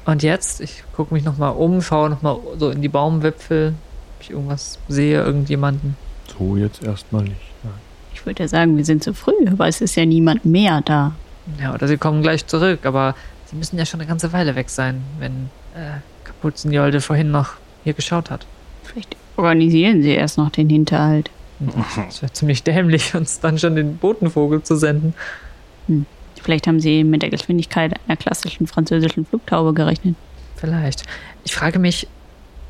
[0.06, 3.74] Und jetzt, ich gucke mich nochmal um, schaue nochmal so in die Baumwipfel,
[4.16, 5.98] ob ich irgendwas sehe, irgendjemanden.
[6.38, 7.55] So jetzt erstmal nicht.
[8.26, 11.14] Ich würde ja sagen, wir sind zu früh, aber es ist ja niemand mehr da.
[11.62, 13.14] Ja, oder sie kommen gleich zurück, aber
[13.46, 17.52] sie müssen ja schon eine ganze Weile weg sein, wenn äh, Kapuzenjolde vorhin noch
[17.84, 18.48] hier geschaut hat.
[18.84, 21.30] Vielleicht organisieren sie erst noch den Hinterhalt.
[22.10, 25.14] Es wäre ziemlich dämlich, uns dann schon den Botenvogel zu senden.
[26.42, 30.16] Vielleicht haben sie mit der Geschwindigkeit einer klassischen französischen Flugtaube gerechnet.
[30.56, 31.04] Vielleicht.
[31.44, 32.08] Ich frage mich,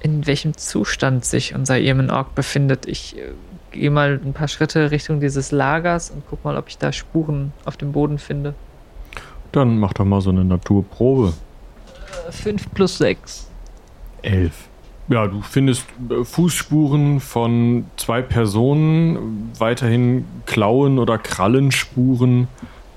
[0.01, 2.88] in welchem Zustand sich unser Irmenorg befindet.
[2.88, 3.32] Ich äh,
[3.76, 7.54] gehe mal ein paar Schritte Richtung dieses Lagers und guck mal, ob ich da Spuren
[7.66, 8.56] auf dem Boden finde.
[9.52, 11.34] Dann mach doch mal so eine Naturprobe.
[12.30, 13.50] 5 plus 6.
[14.22, 14.68] Elf.
[15.08, 22.48] Ja, du findest äh, Fußspuren von zwei Personen, weiterhin Klauen- oder Krallenspuren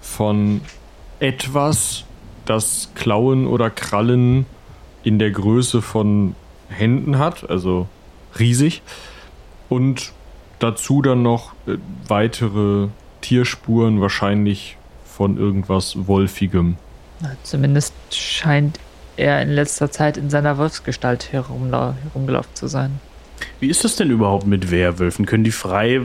[0.01, 0.63] von
[1.21, 2.05] etwas,
[2.47, 4.47] das Klauen oder Krallen
[5.03, 6.35] in der Größe von
[6.69, 7.89] Händen hat, also
[8.39, 8.83] riesig.
[9.69, 10.13] Und
[10.59, 12.89] dazu dann noch äh, weitere
[13.21, 16.77] Tierspuren, wahrscheinlich von irgendwas Wolfigem.
[17.21, 18.79] Na, Zumindest scheint
[19.17, 23.01] er in letzter Zeit in seiner Wolfsgestalt herumla herumgelaufen zu sein.
[23.61, 25.27] Wie ist das denn überhaupt mit Werwölfen?
[25.27, 26.03] Können die frei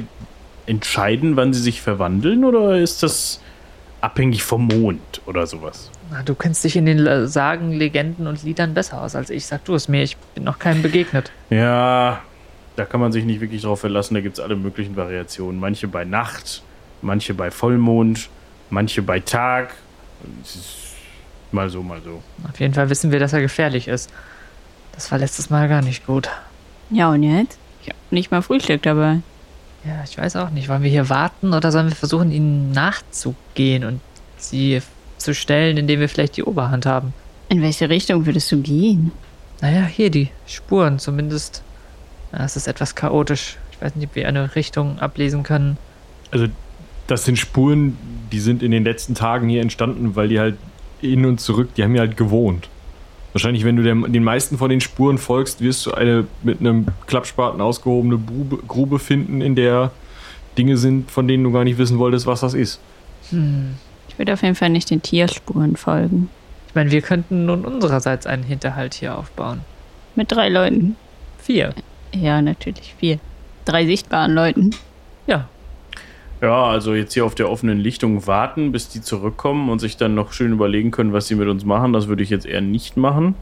[0.66, 3.40] entscheiden, wann sie sich verwandeln oder ist das
[4.02, 5.90] abhängig vom Mond oder sowas?
[6.12, 9.46] Na, du kennst dich in den Sagen, Legenden und Liedern besser aus als ich.
[9.46, 11.32] Sag du es mir, ich bin noch keinem begegnet.
[11.50, 12.22] Ja,
[12.76, 14.16] da kann man sich nicht wirklich drauf verlassen.
[14.16, 15.60] Da gibt es alle möglichen Variationen.
[15.60, 16.64] Manche bei Nacht,
[17.02, 18.30] manche bei Vollmond,
[18.70, 19.74] manche bei Tag.
[20.44, 20.76] Es ist
[21.52, 22.22] mal so, mal so.
[22.50, 24.12] Auf jeden Fall wissen wir, dass er gefährlich ist.
[24.94, 26.30] Das war letztes Mal gar nicht gut.
[26.90, 27.58] Ja, und jetzt?
[27.82, 29.20] Ich habe nicht mal Frühstück dabei.
[29.86, 30.70] Ja, ich weiß auch nicht.
[30.70, 34.00] Wollen wir hier warten oder sollen wir versuchen, ihnen nachzugehen und
[34.38, 34.82] sie
[35.18, 37.14] zu stellen, indem wir vielleicht die Oberhand haben?
[37.50, 39.12] In welche Richtung würdest du gehen?
[39.62, 41.64] Naja, hier die Spuren zumindest.
[42.34, 43.58] Ja, es ist etwas chaotisch.
[43.72, 45.78] Ich weiß nicht, ob wir eine Richtung ablesen können.
[46.32, 46.48] Also,
[47.08, 47.98] das sind Spuren,
[48.32, 50.58] die sind in den letzten Tagen hier entstanden, weil die halt
[51.00, 52.70] hin und zurück, die haben hier halt gewohnt.
[53.34, 56.88] Wahrscheinlich, wenn du der, den meisten von den Spuren folgst, wirst du eine mit einem
[57.08, 59.92] Klappspaten ausgehobene Grube, Grube finden, in der
[60.58, 62.80] Dinge sind, von denen du gar nicht wissen wolltest, was das ist.
[63.32, 66.30] Ich würde auf jeden Fall nicht den Tierspuren folgen.
[66.68, 69.62] Ich meine, wir könnten nun unsererseits einen Hinterhalt hier aufbauen.
[70.16, 70.96] Mit drei Leuten.
[71.40, 71.74] Vier.
[72.14, 73.20] Ja, natürlich vier.
[73.66, 74.72] Drei sichtbaren Leuten.
[75.28, 75.48] Ja.
[76.42, 80.14] Ja, also jetzt hier auf der offenen Lichtung warten, bis die zurückkommen und sich dann
[80.14, 81.94] noch schön überlegen können, was sie mit uns machen.
[81.94, 83.36] Das würde ich jetzt eher nicht machen.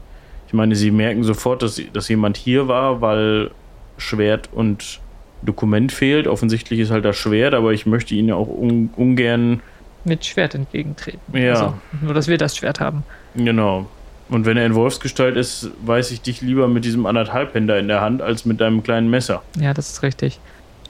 [0.46, 3.50] Ich meine, sie merken sofort, dass, dass jemand hier war, weil
[3.96, 5.00] Schwert und
[5.42, 6.28] Dokument fehlt.
[6.28, 9.60] Offensichtlich ist halt das Schwert, aber ich möchte ihnen ja auch un ungern.
[10.04, 11.20] Mit Schwert entgegentreten.
[11.36, 11.52] Ja.
[11.52, 13.02] Also, nur, dass wir das Schwert haben.
[13.34, 13.86] Genau.
[14.28, 18.00] Und wenn er in Wolfsgestalt ist, weiß ich dich lieber mit diesem anderthalbhänder in der
[18.00, 19.42] Hand als mit deinem kleinen Messer.
[19.58, 20.38] Ja, das ist richtig.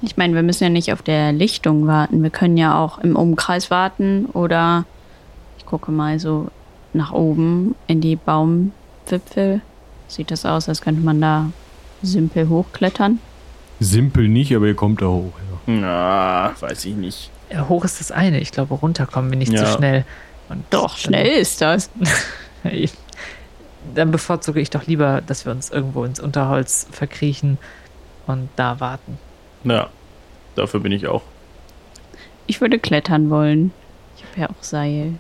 [0.02, 2.22] Ich meine, wir müssen ja nicht auf der Lichtung warten.
[2.22, 4.84] Wir können ja auch im Umkreis warten oder
[5.58, 6.48] ich gucke mal so
[6.92, 9.60] nach oben in die Baumwipfel.
[10.08, 11.50] Sieht das aus, als könnte man da
[12.02, 13.18] simpel hochklettern.
[13.80, 15.32] Simpel nicht, aber ihr kommt da hoch.
[15.66, 15.72] Ja.
[15.72, 17.30] Na, weiß ich nicht.
[17.52, 18.40] Ja, hoch ist das eine.
[18.40, 19.66] Ich glaube, runter kommen wir nicht Ja.
[19.66, 20.04] so schnell.
[20.48, 21.90] Und Doch, schnell ist das.
[23.94, 27.58] Dann, bevorzuge ich doch lieber, dass wir uns irgendwo ins Unterholz verkriechen
[28.26, 29.18] und da warten.
[29.64, 29.88] Ja,
[30.54, 31.22] dafür bin ich auch.
[32.46, 33.72] Ich würde klettern wollen.
[34.16, 35.14] Ich habe ja auch Seil.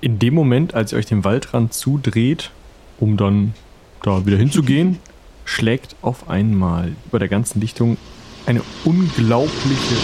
[0.00, 2.50] In dem Moment, als ihr euch dem Waldrand zudreht,
[2.98, 3.54] um dann
[4.02, 4.98] da wieder hinzugehen,
[5.44, 7.96] schlägt auf einmal über der ganzen Lichtung
[8.46, 9.96] eine unglaubliche,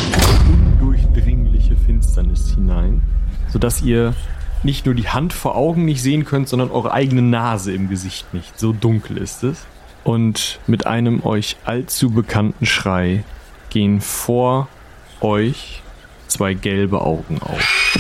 [0.51, 3.03] undurchdringliche Finsternis hinein,
[3.49, 4.15] sodass ihr
[4.67, 8.35] nicht nur die Hand vor Augen nicht sehen könnt, sondern eure eigene Nase im Gesicht
[8.35, 8.59] nicht.
[8.59, 9.65] So dunkel ist es.
[10.05, 13.25] Und mit einem euch allzu bekannten Schrei
[13.71, 14.69] gehen vor
[15.21, 15.83] euch
[16.27, 17.97] zwei gelbe Augen auf.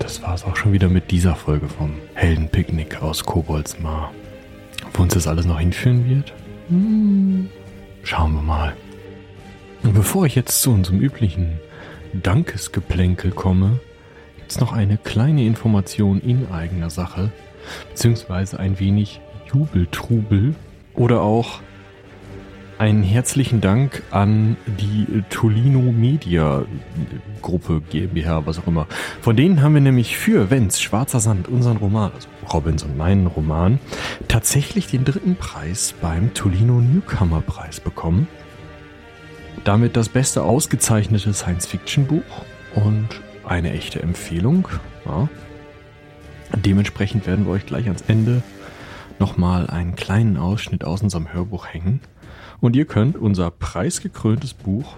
[0.00, 4.12] Das war's auch schon wieder mit dieser Folge vom Heldenpicknick aus Koboldsmar.
[4.94, 6.32] Wo uns das alles noch hinführen wird?
[6.68, 7.50] Hm,
[8.04, 8.74] Schauen wir mal.
[9.82, 11.58] Und bevor ich jetzt zu unserem üblichen
[12.12, 13.80] Dankesgeplänkel komme,
[14.36, 17.32] gibt's noch eine kleine Information in eigener Sache,
[17.90, 19.20] beziehungsweise ein wenig
[19.52, 20.54] Jubeltrubel
[20.94, 21.60] oder auch
[22.78, 26.64] einen herzlichen Dank an die Tolino Media
[27.42, 28.86] Gruppe GmbH, was auch immer.
[29.20, 33.26] Von denen haben wir nämlich für Wenz Schwarzer Sand, unseren Roman, also Robins und meinen
[33.26, 33.78] Roman,
[34.28, 38.28] tatsächlich den dritten Preis beim Tolino Newcomer Preis bekommen.
[39.64, 42.44] Damit das beste ausgezeichnete Science-Fiction-Buch
[42.74, 43.08] und
[43.46, 44.68] eine echte Empfehlung.
[45.06, 45.28] Ja.
[46.56, 48.42] Dementsprechend werden wir euch gleich ans Ende
[49.18, 52.00] nochmal einen kleinen Ausschnitt aus unserem Hörbuch hängen.
[52.64, 54.96] Und ihr könnt unser preisgekröntes Buch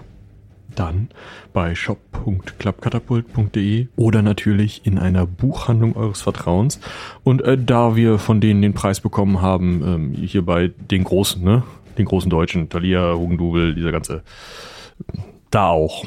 [0.73, 1.09] dann
[1.51, 6.79] bei shop.klappkatapult.de oder natürlich in einer Buchhandlung eures Vertrauens.
[7.25, 11.43] Und äh, da wir von denen den Preis bekommen haben, ähm, hier bei den großen,
[11.43, 11.63] ne?
[11.97, 14.23] Den großen Deutschen, Thalia, Hugendubel, dieser ganze,
[15.51, 16.05] da auch.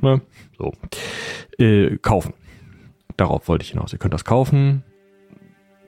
[0.00, 0.20] Ne?
[0.58, 0.72] So.
[1.58, 2.34] Äh, kaufen.
[3.16, 3.92] Darauf wollte ich hinaus.
[3.92, 4.82] Ihr könnt das kaufen.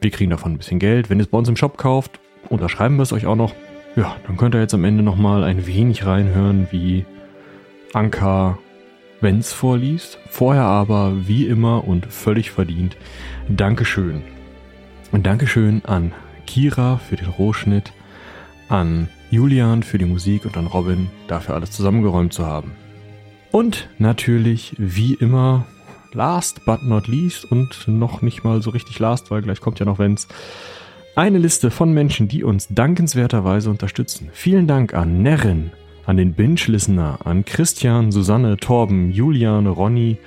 [0.00, 1.10] Wir kriegen davon ein bisschen Geld.
[1.10, 3.52] Wenn ihr es bei uns im Shop kauft, unterschreiben wir es euch auch noch.
[3.96, 7.06] Ja, dann könnt ihr jetzt am Ende nochmal ein wenig reinhören, wie
[7.94, 8.58] Anka
[9.22, 10.18] Wenz vorliest.
[10.28, 12.98] Vorher aber, wie immer und völlig verdient,
[13.48, 14.22] Dankeschön.
[15.12, 16.12] Und Dankeschön an
[16.46, 17.94] Kira für den Rohschnitt,
[18.68, 22.72] an Julian für die Musik und an Robin dafür alles zusammengeräumt zu haben.
[23.50, 25.64] Und natürlich, wie immer,
[26.12, 29.86] last but not least und noch nicht mal so richtig last, weil gleich kommt ja
[29.86, 30.28] noch Wenz,
[31.16, 34.28] eine Liste von Menschen, die uns dankenswerterweise unterstützen.
[34.32, 35.72] Vielen Dank an Nerrin,
[36.04, 40.18] an den Binge-Listener, an Christian, Susanne, Torben, Julian, Ronny,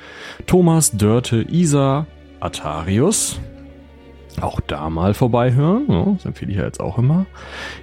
[0.48, 2.08] Thomas, Dörte, Isa,
[2.40, 3.40] Atarius.
[4.42, 7.28] Auch da mal vorbeihören, das empfehle ich ja jetzt auch immer.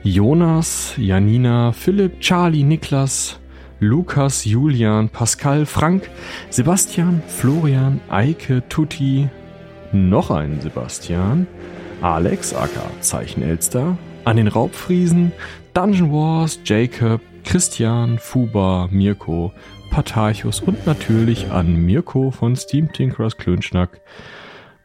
[0.02, 3.38] Jonas, Janina, Philipp, Charlie, Niklas,
[3.78, 6.10] Lukas, Julian, Pascal, Frank,
[6.50, 9.28] Sebastian, Florian, Eike, Tutti,
[9.92, 11.46] noch einen Sebastian,
[12.02, 15.32] Alex, aka Zeichenelster, an den Raubfriesen,
[15.74, 19.52] Dungeon Wars, Jacob, Christian, Fuba, Mirko,
[19.90, 24.00] Patarchus und natürlich an Mirko von Steam Tinkerers Klönschnack,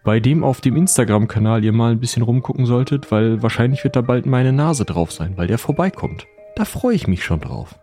[0.03, 4.01] bei dem auf dem Instagram-Kanal ihr mal ein bisschen rumgucken solltet, weil wahrscheinlich wird da
[4.01, 6.27] bald meine Nase drauf sein, weil der vorbeikommt.
[6.55, 7.75] Da freue ich mich schon drauf.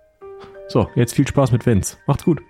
[0.68, 1.98] So, jetzt viel Spaß mit Wenz.
[2.06, 2.40] Macht's gut.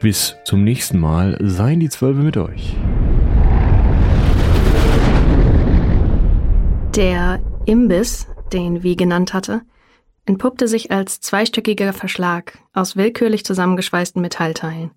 [0.00, 1.38] Bis zum nächsten Mal.
[1.40, 2.76] Seien die Zwölfe mit euch.
[6.96, 9.62] Der Imbiss, den Wie genannt hatte,
[10.26, 14.92] entpuppte sich als zweistöckiger Verschlag aus willkürlich zusammengeschweißten Metallteilen.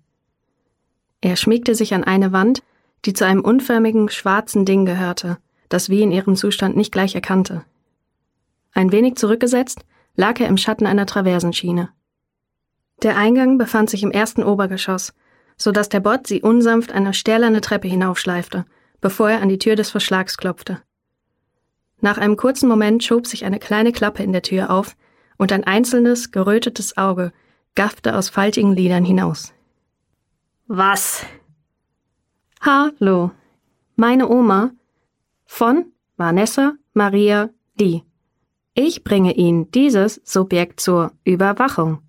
[1.20, 2.62] Er schmiegte sich an eine Wand,
[3.04, 5.38] die zu einem unförmigen schwarzen Ding gehörte,
[5.68, 7.64] das wie in ihrem Zustand nicht gleich erkannte.
[8.72, 9.84] Ein wenig zurückgesetzt
[10.14, 11.88] lag er im Schatten einer Traversenschiene.
[13.02, 15.14] Der Eingang befand sich im ersten Obergeschoss,
[15.56, 18.66] so dass der Bot sie unsanft eine stählerne Treppe hinaufschleifte,
[19.00, 20.80] bevor er an die Tür des Verschlags klopfte.
[22.00, 24.96] Nach einem kurzen Moment schob sich eine kleine Klappe in der Tür auf
[25.36, 27.32] und ein einzelnes, gerötetes Auge
[27.74, 29.52] gaffte aus faltigen Lidern hinaus.
[30.66, 31.24] Was?
[32.60, 33.30] Hallo.
[33.96, 34.72] Meine Oma
[35.46, 35.86] von
[36.16, 38.02] Vanessa Maria Lee.
[38.74, 42.00] Ich bringe Ihnen dieses Subjekt zur Überwachung,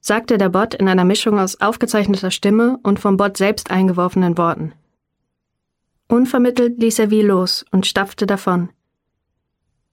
[0.00, 4.72] sagte der Bot in einer Mischung aus aufgezeichneter Stimme und vom Bot selbst eingeworfenen Worten.
[6.08, 8.70] Unvermittelt ließ er wie los und stapfte davon.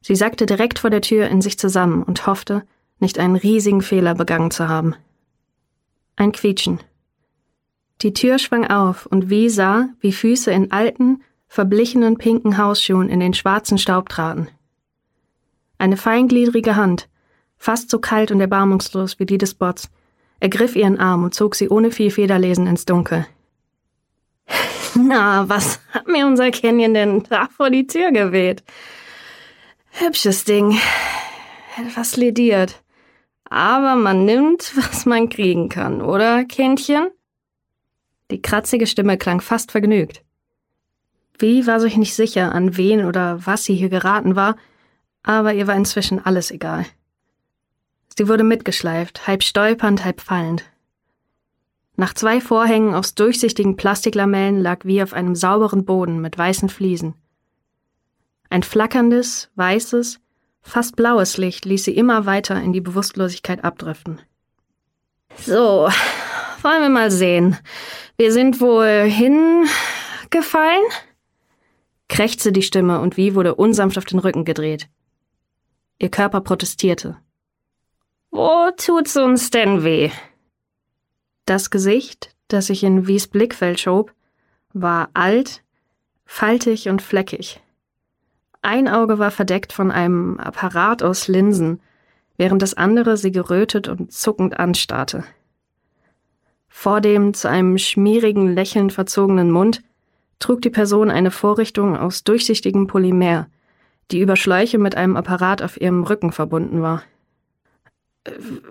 [0.06, 2.62] Sie sackte direkt vor der Tür in sich zusammen und hoffte,
[3.00, 4.94] nicht einen riesigen Fehler begangen zu haben.
[6.16, 6.80] Ein Quietschen.
[8.04, 13.20] Die Tür schwang auf und Wie sah, wie Füße in alten, verblichenen pinken Hausschuhen in
[13.20, 14.48] den schwarzen Staub traten.
[15.80, 17.10] Eine feingliedrige Hand,
[17.58, 19.90] fast so kalt und erbarmungslos wie die des Bots,
[20.40, 23.26] ergriff ihren Arm und zog sie ohne viel Federlesen ins Dunkel.
[24.94, 28.64] Na, was hat mir unser Canyon denn da vor die Tür geweht?
[29.98, 30.78] Hübsches Ding.
[31.78, 32.84] Etwas lediert.
[33.50, 37.08] Aber man nimmt, was man kriegen kann, oder, Kindchen?
[38.30, 40.22] Die kratzige Stimme klang fast vergnügt.
[41.40, 44.58] Wie war sich nicht sicher, an wen oder was sie hier geraten war,
[45.24, 46.86] aber ihr war inzwischen alles egal.
[48.18, 50.66] Sie wurde mitgeschleift, halb stolpernd, halb fallend.
[51.96, 57.14] Nach zwei Vorhängen aus durchsichtigen Plastiklamellen lag wie auf einem sauberen Boden mit weißen Fliesen.
[58.50, 60.20] Ein flackerndes, weißes,
[60.62, 64.22] fast blaues Licht ließ sie immer weiter in die Bewusstlosigkeit abdriften.
[65.38, 65.90] So,
[66.62, 67.58] wollen wir mal sehen.
[68.18, 70.84] Wir sind wohl hingefallen?
[72.08, 74.88] krächzte die Stimme und Wie wurde unsanft auf den Rücken gedreht.
[76.00, 77.18] Ihr Körper protestierte.
[78.32, 80.12] Wo tut's uns denn weh?
[81.46, 84.14] Das Gesicht, das sich in Wies Blickfeld schob,
[84.74, 85.64] war alt,
[86.26, 87.62] faltig und fleckig.
[88.66, 91.80] Ein Auge war verdeckt von einem Apparat aus Linsen,
[92.36, 95.24] während das andere sie gerötet und zuckend anstarrte.
[96.68, 99.84] Vor dem zu einem schmierigen Lächeln verzogenen Mund
[100.40, 103.46] trug die Person eine Vorrichtung aus durchsichtigem Polymer,
[104.10, 107.04] die über Schläuche mit einem Apparat auf ihrem Rücken verbunden war.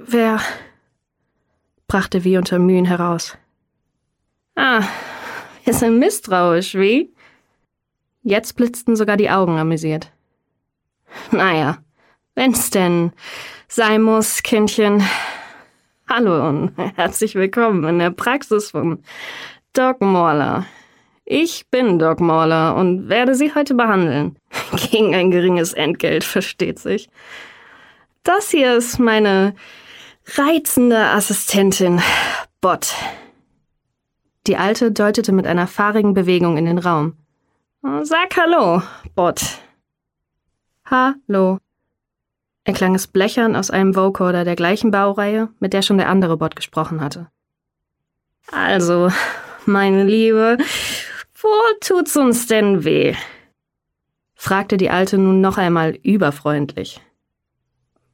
[0.06, 0.40] Wer?
[1.86, 3.38] brachte wie unter Mühen heraus.
[4.56, 4.82] Ah,
[5.62, 7.13] wir sind misstrauisch, wie?
[8.26, 10.10] Jetzt blitzten sogar die Augen amüsiert.
[11.30, 11.76] Naja,
[12.34, 13.12] wenn's denn
[13.68, 15.02] sein muss, Kindchen,
[16.08, 19.02] Hallo und herzlich willkommen in der Praxis von
[19.74, 20.64] Doc Mauler.
[21.26, 24.38] Ich bin Doc Mauler und werde Sie heute behandeln.
[24.90, 27.10] Gegen ein geringes Entgelt, versteht sich.
[28.22, 29.54] Das hier ist meine
[30.34, 32.00] reizende Assistentin,
[32.62, 32.94] Bot.
[34.46, 37.18] Die Alte deutete mit einer fahrigen Bewegung in den Raum.
[37.84, 38.80] Sag Hallo,
[39.14, 39.60] Bot.
[40.86, 41.58] Hallo,
[42.64, 46.56] erklang es blechern aus einem Vocoder der gleichen Baureihe, mit der schon der andere Bot
[46.56, 47.30] gesprochen hatte.
[48.50, 49.12] Also,
[49.66, 50.56] meine Liebe,
[51.34, 51.48] wo
[51.82, 53.14] tut's uns denn weh?
[54.34, 57.02] fragte die Alte nun noch einmal überfreundlich.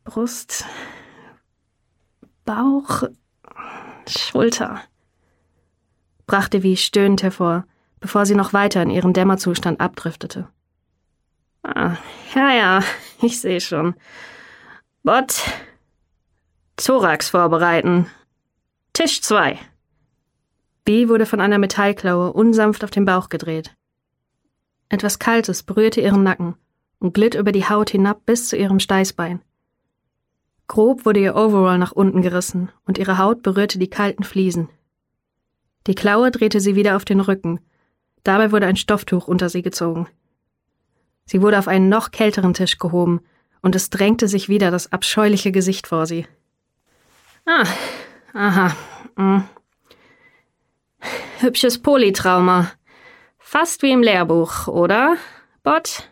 [0.03, 0.65] Brust,
[2.45, 3.05] Bauch,
[4.09, 4.81] Schulter,
[6.27, 7.67] brachte wie stöhnend hervor,
[8.01, 10.49] bevor sie noch weiter in ihren Dämmerzustand abdriftete.
[11.63, 11.97] Ah,
[12.35, 12.83] ja, ja,
[13.23, 13.95] ich sehe schon.
[15.03, 15.43] Bot.
[16.77, 18.07] Thorax vorbereiten.
[18.93, 19.59] Tisch 2.
[20.85, 23.75] B wurde von einer Metallklaue unsanft auf den Bauch gedreht.
[24.89, 26.57] Etwas Kaltes berührte ihren Nacken
[26.99, 29.41] und glitt über die Haut hinab bis zu ihrem Steißbein.
[30.67, 34.69] Grob wurde ihr Overall nach unten gerissen und ihre Haut berührte die kalten Fliesen.
[35.87, 37.61] Die Klaue drehte sie wieder auf den Rücken.
[38.25, 40.09] Dabei wurde ein Stofftuch unter sie gezogen.
[41.25, 43.21] Sie wurde auf einen noch kälteren Tisch gehoben
[43.63, 46.27] und es drängte sich wieder das abscheuliche Gesicht vor sie.
[47.47, 47.65] Ah,
[48.33, 48.77] aha.
[49.17, 49.45] Hm.
[51.41, 52.73] Hübsches Polytrauma.
[53.39, 55.17] Fast wie im Lehrbuch, oder,
[55.63, 56.11] Bot?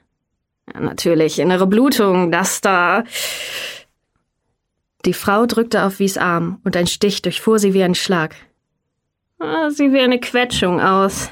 [0.73, 3.05] Ja, natürlich, innere Blutung, das da.
[5.05, 8.35] Die Frau drückte auf Wies Arm und ein Stich durchfuhr sie wie ein Schlag.
[9.39, 11.31] Ah, sie wie eine Quetschung aus.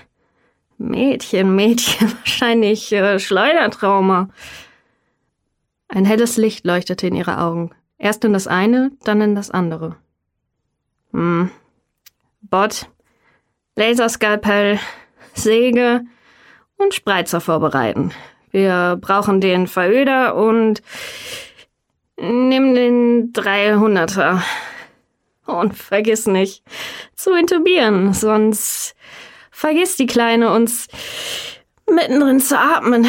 [0.79, 4.29] Mädchen, Mädchen, wahrscheinlich äh, Schleudertrauma.
[5.89, 9.97] Ein helles Licht leuchtete in ihre Augen, Erst in das eine, dann in das andere.
[11.13, 11.51] Hm.
[12.43, 12.89] Bot,
[13.75, 14.79] Laserskalpell,
[15.35, 16.03] Säge
[16.77, 18.13] und Spreizer vorbereiten.
[18.51, 20.83] Wir brauchen den Veröder und
[22.17, 24.43] nimm den 300er.
[25.47, 26.65] Und vergiss nicht
[27.15, 28.97] zu intubieren, sonst
[29.57, 30.87] vergisst die Kleine uns
[31.91, 33.09] mittendrin zu atmen.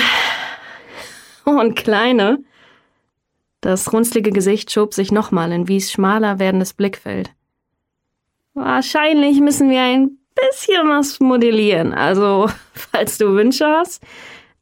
[1.43, 2.39] Und Kleine.
[3.59, 7.31] Das runzlige Gesicht schob sich nochmal in Wies schmaler werdendes Blickfeld.
[8.53, 11.93] Wahrscheinlich müssen wir ein bisschen was modellieren.
[11.93, 14.01] Also, falls du Wünsche hast,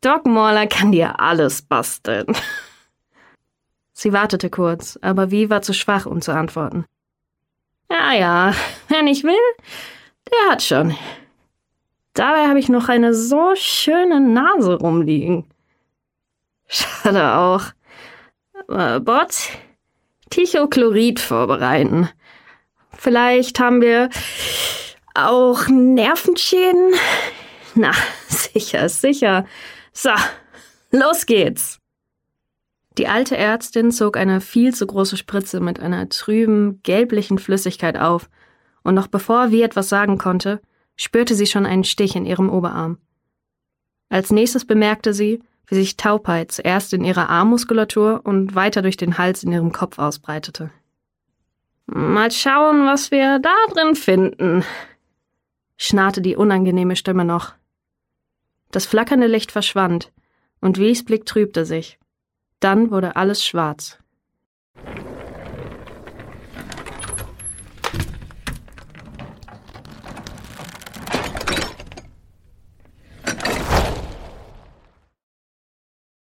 [0.01, 2.25] Doc Mauler kann dir alles basteln.
[3.93, 6.85] Sie wartete kurz, aber Wie war zu schwach, um zu antworten.
[7.91, 8.53] Ja, ja,
[8.89, 9.35] wenn ich will,
[10.31, 10.95] der hat schon.
[12.15, 15.45] Dabei habe ich noch eine so schöne Nase rumliegen.
[16.67, 17.63] Schade auch.
[18.69, 19.49] Äh, Bot,
[20.29, 22.09] Tichochlorid vorbereiten.
[22.97, 24.09] Vielleicht haben wir
[25.13, 26.93] auch Nervenschäden?
[27.75, 27.91] Na,
[28.27, 29.45] sicher, sicher.
[29.91, 30.11] So,
[30.91, 31.79] los geht's.
[32.97, 38.29] Die alte Ärztin zog eine viel zu große Spritze mit einer trüben, gelblichen Flüssigkeit auf,
[38.83, 40.61] und noch bevor wie etwas sagen konnte,
[40.95, 42.97] spürte sie schon einen Stich in ihrem Oberarm.
[44.09, 49.17] Als nächstes bemerkte sie, wie sich Taubheit zuerst in ihrer Armmuskulatur und weiter durch den
[49.17, 50.71] Hals in ihrem Kopf ausbreitete.
[51.87, 54.63] Mal schauen, was wir da drin finden,
[55.77, 57.53] schnarrte die unangenehme Stimme noch.
[58.71, 60.11] Das flackernde Licht verschwand,
[60.61, 61.99] und Wies Blick trübte sich.
[62.59, 63.99] Dann wurde alles schwarz.